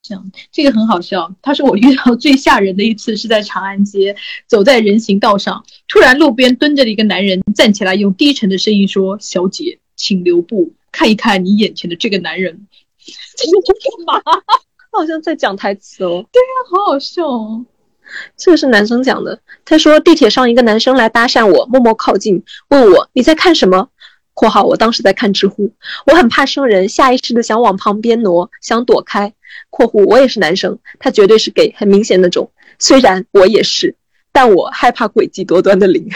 [0.03, 1.33] 这样，这个很好笑。
[1.41, 4.15] 他说我遇到最吓人的一次是在长安街，
[4.45, 12.67] 走在人行道上，突然路边蹲着的一个男人站起来，用低沉的声音说：“小姐，请留步，看一看你眼前的这个男人。
[13.35, 14.21] ”这是干嘛？
[14.93, 16.23] 好像在讲台词哦。
[16.31, 17.65] 对呀、啊，好好笑哦。
[18.37, 19.39] 这个是男生讲的。
[19.63, 23.89] 他说地铁上一个男生来搭讪我，默默靠近，问我你在看什么。
[24.35, 25.71] （括号我当时在看知乎，
[26.07, 29.33] 我很怕生人，下意识的想往旁边挪，想躲开。
[29.71, 32.51] ）（括弧我也是男生，他绝对是 gay，很明显那种。
[32.77, 33.95] 虽然我也是，
[34.33, 36.09] 但我害怕诡计多端的零。）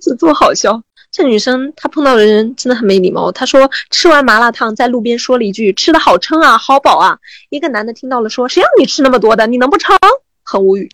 [0.00, 0.82] 这多好笑！
[1.16, 3.32] 这女生她碰到的人真的很没礼貌。
[3.32, 7.16] 她说吃完麻辣烫在路边说了一句：“吃的好撑啊，好饱啊。”
[7.48, 9.46] 一个男的听到了说：“谁让你吃那么多的？
[9.46, 9.96] 你能不撑？”
[10.44, 10.90] 很无语。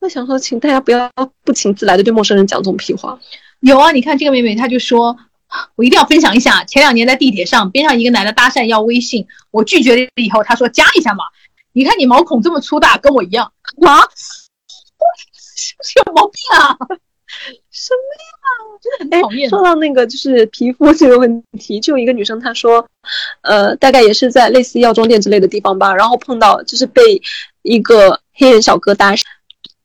[0.00, 1.10] 我想说，请大家不要
[1.44, 3.18] 不请自来的对陌生人讲这种屁话。
[3.60, 5.16] 有啊，你看这个妹妹，她就说，
[5.76, 11.24] 我一定要分享一下，前两年在地铁上，边上一个男的搭讪要微信，我拒绝了以后，他说加一下嘛。
[11.72, 13.50] 你看你毛孔这么粗大，跟我一样
[13.86, 14.04] 啊，
[15.82, 16.76] 是 有毛病啊？
[17.84, 18.80] 什么呀？
[18.80, 19.48] 真的很讨厌。
[19.50, 22.86] 说到那个就是皮肤这个问题，就有一个女生她说，
[23.42, 27.20] 呃，大概也是在类似药妆店之类的地方吧，然后碰到就是被
[27.62, 29.22] 一个黑人小哥搭讪。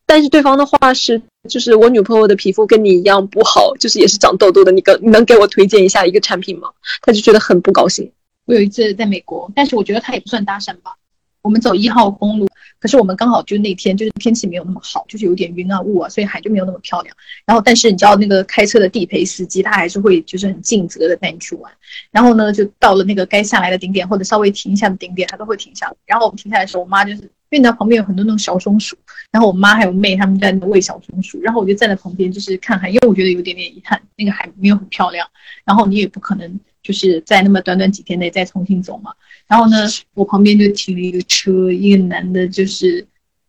[0.06, 6.70] 但是对方的话是，就是我女朋友的皮肤跟你一样不好，就是也是长痘痘的，你跟你能给我推荐一下一个产品吗？
[7.02, 8.12] 她就觉得很不高兴。
[8.46, 10.96] 我有一次在美国，但是我觉得他也不算搭讪吧。
[11.42, 12.48] 我们走一号公路，
[12.80, 17.16] 可是我们刚好就那天就是天气没有那么好，就是有点云啊雾啊，所以海就没有那么漂亮。
[17.46, 21.72] 然后，但是你知道那个开车的地陪司机，他还是会就是很尽责的带你去玩。
[22.12, 25.96] 然后呢，就到了那个该下来的顶点或者稍微停一下的顶点，他都会停下来。
[26.06, 28.96] 然后我们停下来的时候，我妈就是因为你知道旁边有很多那种小松鼠，
[29.32, 35.28] 然后我妈还有妹他们在那喂小松鼠，然后我就站在旁边就是看海，因为我觉得有点点遗憾，那个海没有很漂亮，
[35.66, 39.12] 然后你也不可能就是在那么短短几天内再重新走嘛。
[39.48, 43.06] 然后呢，我旁边就停了一个车，一个男的就是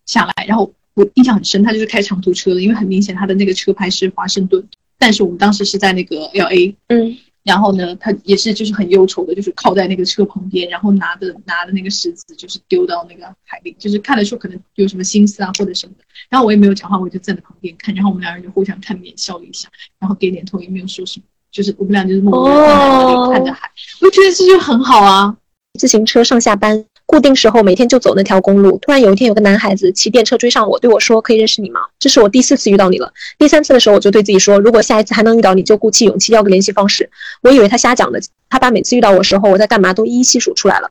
[0.06, 4.66] 下来，然后我印象很深，他就是开长途车的，因为很明显他的那个车牌是华盛顿，
[4.98, 16.04] 但是我们当时是在那个 L A，嗯，然后呢，他也是就是很忧愁的，就是靠在那个车旁边，然后拿着拿着那个石子，就是丢到那个海里，就是看得出可能有什么心思啊或者什么的。
[16.28, 19.68] 然后我也没有讲话，我就站在旁边看，然后我们两人就互相看脸笑了一下，
[19.98, 23.68] 然后点点头，也没有说什么，就是我们俩就是默默看着海，
[24.00, 25.36] 我觉得这就很好啊。
[25.78, 28.76] 自行车上下班，固定时候每天就走那条公路。
[28.78, 33.12] 突然有一天，有个男孩子骑电车追上我，对我说：“可以认识你吗？”这是我第四次遇到你了。
[33.38, 37.08] 第三次的时候，我就对自己说：“如果下一次还能遇到你，就鼓起勇气要个联系方式。”
[37.42, 40.90] 我以为他瞎讲的，他把每次遇到我时候我在干嘛都一一细数出来了。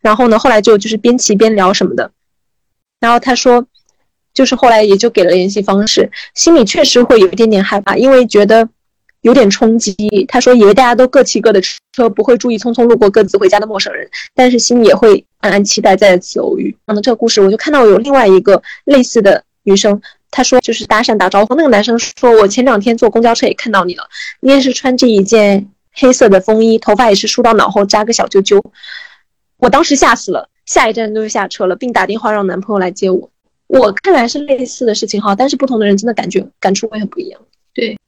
[0.00, 2.10] 然后呢，后来就就是边骑边聊什么的。
[2.98, 3.66] 然后他说，
[4.32, 8.68] 就是后来也就给了联系方式，心里确实会有一点点害怕，因为觉得。
[9.24, 9.94] 有点冲击。
[10.28, 16.76] 他说，以为大家都各骑各的车，不会注意匆匆路过各自回家的陌生人，但是心里也会暗暗期待再次偶遇。
[16.86, 19.98] 讲的这个故事，我就看到有另外一个类似的女生，
[20.30, 21.54] 她说就是搭讪打招呼。
[21.54, 24.04] 那个男生说，我前两天坐公交车也看到你了，
[24.40, 28.62] 你也是穿这一件黑色的风衣，头发也是梳到脑后扎个小揪揪。
[29.56, 33.30] 我当时吓死了，下一站就下车了，并打电话让男朋友来接我。
[33.66, 37.40] 我看来是类似的事情哈，但是不同的人真的感觉感触会很不一样。
[37.72, 37.98] 对，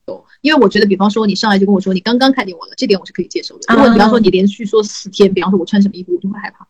[0.41, 3.75] 因为我觉得，比方说你上来就跟我说你刚刚看见我了，这点我是可以接受的。
[3.75, 6.67] 如果比方说你连续说四天，比方说我穿什么衣服，我就会害怕。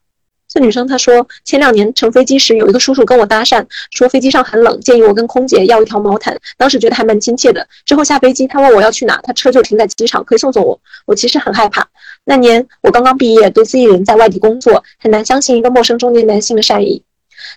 [0.49, 6.39] 这女生她说，前两年乘飞机时，有一个叔叔跟我搭讪，说飞机上很冷，建议我跟空姐要一条毛毯。
[6.57, 7.67] 当时觉得还蛮亲切的。
[7.85, 10.81] 之后下飞机，他问我要去哪，他车就停在机场，可以送送我。
[11.05, 11.87] 我其实很害怕。
[12.25, 17.03] 那年我刚刚毕业，独自一人在外地工作，很难相信一个陌生中年男性的善意。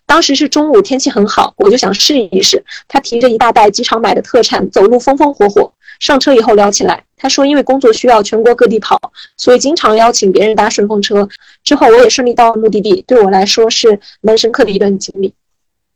[0.05, 2.63] 当时是中午，天气很好，我就想试一试。
[2.87, 5.71] 他提着一大袋机场买的特产，走路风风火火。
[5.99, 8.97] 上车以后聊起来，他说因为工作需要全国各地跑，
[9.35, 11.27] 所以经常邀请别人搭顺风车。
[11.63, 15.33] 之后我也顺利到了目的地，对我来说是蛮深刻的一段经历。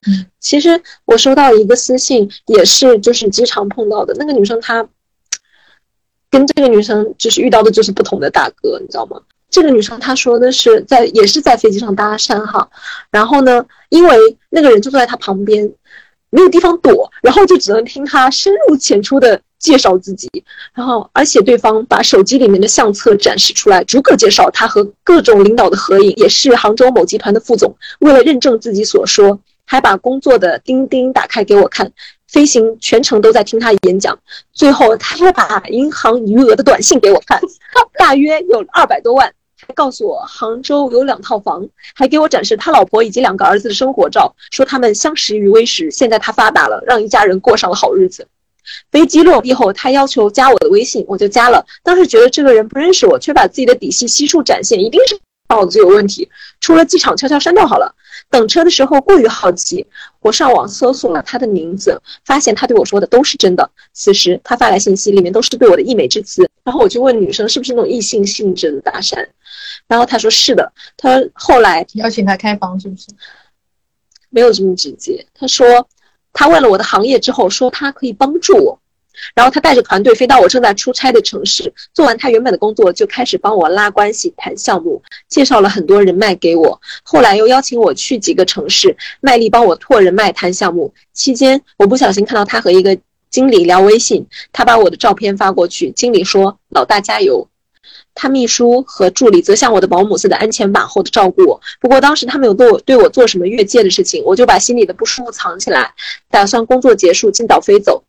[0.06, 4.86] 嗯，其实我收到一个私信，也是就是机场碰到的那个女生，她
[6.30, 9.22] 跟这个女生就是遇到的就是不同的大哥，你知道吗？
[9.54, 12.68] 这个女生她说的是在也是在飞机上搭讪哈，
[13.12, 14.18] 然后呢，因为
[14.50, 15.72] 那个人就坐在她旁边，
[16.32, 19.40] 没有地方躲，然后就只能听他深入浅出的。
[19.64, 20.30] 介绍自己，
[20.74, 27.74] 然后而且对方把手机里面的相册展示出来，逐个介绍他和各种领导的合影，也是杭州某集团的副总。
[28.02, 31.90] 为了认证自己所说，还把工作的钉钉打开给我看，
[32.28, 34.20] 飞行全程都在听他演讲。
[34.52, 37.40] 最后他还把银行余额的短信给我看，
[37.98, 39.34] 大约有二百多万，
[39.74, 48.28] 告诉我杭州有两套房，还给我展示他老婆以及两个儿子的生活照，说他们相识于微时，现在他发达了，让一家人过上了好日子。
[48.92, 51.66] 飞机落地后，他要求加我的微信，我就加了。
[51.84, 56.30] 当时觉得这个人不认识我，却把自己的底细悉数展现，一定是脑子有问题。
[56.62, 57.94] 出了机场，悄悄删掉好了。
[58.30, 59.86] 等车的时候过于好奇，
[60.22, 63.70] 我上网搜索了他的名字，发现他对我说的都是真的。
[63.92, 66.50] 此时他发来信息，里面都是对我的溢美之词。
[66.64, 69.28] 然后我就问女生是不是那种异性性质的搭讪，
[69.88, 70.72] 然后他说是的。
[70.98, 73.08] 他后来邀请他开房是不是？
[74.30, 75.88] 没有这么直接，他说。
[76.36, 78.80] 他问了我的行业之后，说他可以帮助我，
[79.36, 86.82] 然后他带着团队飞到我正在出差的城市，做完他原本的工作，就开始帮我拉关系、谈项目，介绍了很多人脉给我。
[87.04, 90.92] 后来又邀请我去几个城市，卖力帮我拓人脉、谈项目。
[91.14, 92.98] 期间，我不小心看到他和一个
[93.30, 97.48] 经理聊微信，他把我的照片发过去，经理说：“老大加油。”
[98.16, 101.60] 他秘书和助理则像我的保姆似的鞍前马后的照顾我。
[101.80, 105.94] 不过当时他没有对我对我做什么越界的事情，我就把心里的不舒服藏起来，
[106.30, 108.04] 打算工作结束尽早飞走。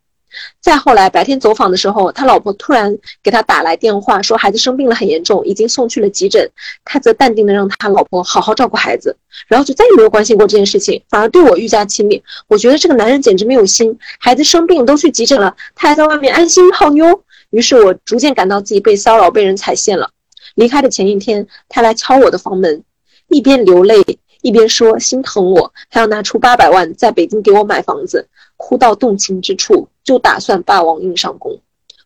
[0.61, 6.51] 再后来白天走访的时候，他老婆突然给他打来电话，说孩子生病了很严重，已经送去了急诊。
[6.85, 12.21] 他则淡定的让他老婆好好照顾孩子，然后就再也没有关心过这件事情，反而对我愈加亲密。
[12.49, 17.23] 我觉得这个男人简直没有心，孩子生病都去急诊了，他还在外面安心泡妞。
[17.55, 20.11] 于是我逐渐感到自己被骚扰、被人踩线了。
[20.57, 22.83] 离开的前一天，他来敲我的房门，
[23.29, 24.03] 一边流泪
[24.43, 28.27] 一边说心疼我，还要拿出八百万在北京给我买房子，
[28.57, 31.61] 哭到动情之处就打算霸王硬上弓。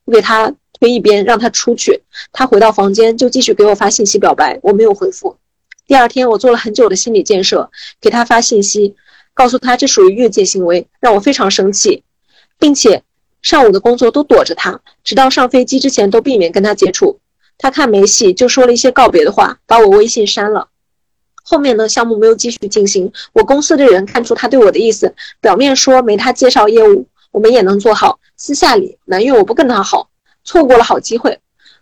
[0.04, 2.02] 我给他推一边，让他出去。
[2.30, 5.34] 他回到房间就继续给我发信息表白，我没有回复。
[5.86, 7.70] 第二天，我做了很久的心理建设，
[8.02, 8.94] 给他发信息，
[9.32, 12.04] 告诉他这属于越界行为，让我非常生气，
[12.58, 13.02] 并且。
[13.42, 17.20] 上午的工作都躲着他，直到上飞机之前都避免跟他接触。
[17.56, 20.68] 他看没戏，就说了一些告别的话，把我微信删了。
[21.42, 23.10] 后面呢，项目没有继续进行。
[23.32, 28.20] 我公司的人看出他对我的意思，表面说没他介绍业务，我们也能做好。
[28.36, 30.10] 私下里埋怨我不跟他好，
[30.44, 31.40] 错过了好机会。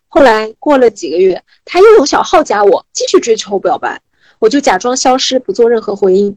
[0.08, 4.00] 后来过了几个月，他又有小号加我，继续追求表白，
[4.38, 6.36] 我就假装消失，不做任何回应。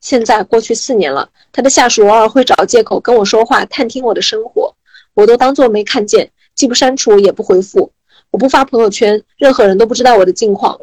[0.00, 4.74] 现在过去四年了，他的下属偶尔会找借口跟我说话，探听我的生活，
[5.14, 7.92] 我都当做没看见，既不删除也不回复。
[8.30, 10.78] 我不发朋友圈，任何人都不知道我的近况。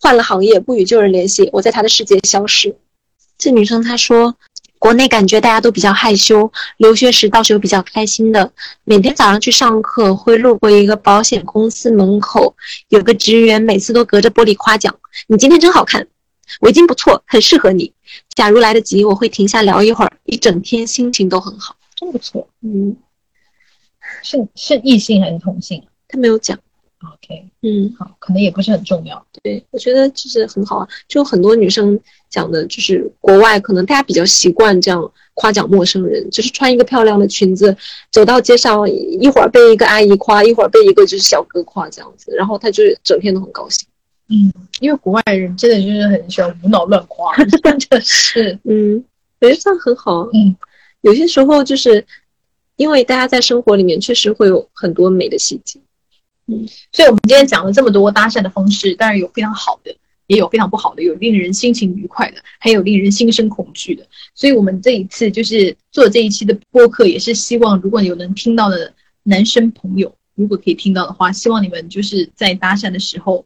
[0.00, 2.76] 换了行业，不与旧人联系，我在他的世界消失。
[3.38, 4.34] 这女生她说，
[4.78, 8.52] 国内感觉大家都比较害羞，留学时倒是有比较开心的。
[8.84, 12.54] 每天早上去上课，会路过一个保险公司门口，
[12.88, 14.94] 有个职员每次都隔着玻璃夸奖
[15.26, 16.06] 你今天真好看。
[16.60, 17.92] 围巾不错，很适合你。
[18.34, 22.48] 假如来得及，我会停下聊一会儿，一整天心情都很好，真不错。
[22.62, 22.96] 嗯，
[24.22, 25.82] 是是异性还是同性？
[26.08, 26.58] 他没有讲。
[27.04, 29.24] OK，嗯，好，可能也不是很重要。
[29.42, 30.88] 对，我觉得就是很好啊。
[31.06, 31.98] 就很多女生
[32.30, 37.76] 讲的，就是国外可能大家比较习惯这样夸奖陌生人，就是穿一个漂亮的裙子，
[38.10, 43.86] 走到街上，一会儿被一个阿姨夸，一会儿被一个就是小哥夸，这样子，然后她就整天都很高兴。
[44.28, 49.04] 嗯，因为国外人真的就是很喜欢无脑乱夸， 真的是，嗯，
[49.40, 50.22] 我觉得这样很好。
[50.32, 50.56] 嗯，
[51.02, 52.04] 有些时候就是
[52.74, 55.78] 因为大家在生活里面确实会有很多美的细节。
[56.48, 59.96] 嗯，所以我们今天讲了这么多搭讪的方式，当然有非常好的，
[60.26, 64.04] 也有非常不好的，有令人心情愉快的，还有令人心生恐惧的。
[64.34, 73.44] 所以我们这一次就是做这一期的播客，也是希望如果有能听到的男生朋友，如果可以听到的话，希望你们就是在搭讪的时候。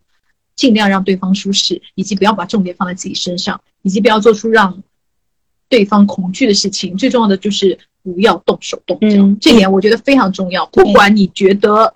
[0.60, 4.82] 尽量让对方舒适，以及不要把重点放在自己身上，以及不要做出让
[5.70, 6.94] 对方恐惧的事情。
[6.98, 10.66] 最重要的就是不要动手动脚，嗯这点我觉得非常重要。
[10.66, 11.94] 不管你觉得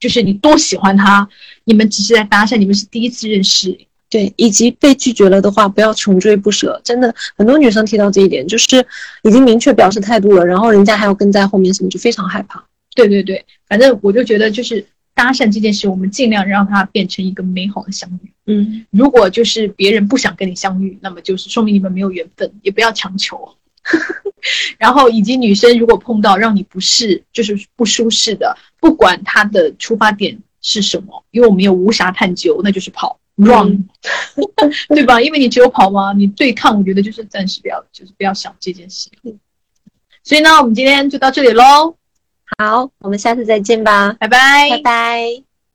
[0.00, 1.28] 就是你多喜欢他，
[1.62, 3.78] 你们只是在搭讪，你们是第一次认识，
[4.10, 6.80] 对，以及被拒绝了的话，不要穷追不舍。
[6.82, 8.84] 真的，很多女生提到这一点，就是
[9.22, 12.66] 已经明确表示态度了，然后人家还要跟在后面，什么就非常害怕。
[12.96, 14.84] 对对对，反正我就觉得就是
[15.14, 18.32] 搭讪这件事，我们尽量让它变成一个美好的相遇。
[18.46, 23.56] 嗯，如果就是别人不想跟你相遇，那么就是说明你们没有缘分，也不要强求。
[24.78, 33.88] 然后以及女生如果碰到让你不适，就是不舒适的，不管她的出发点是什么，因为我们也无暇探究，那就是跑 run，
[34.88, 35.20] 对吧？
[35.20, 39.10] 因为你只有跑嘛，你对抗，我觉得就是暂时不要，就是不要想这件事。
[40.22, 41.96] 所以呢，我们今天就到这里喽，
[42.58, 45.53] 好，我们下次再见吧，拜拜，拜拜。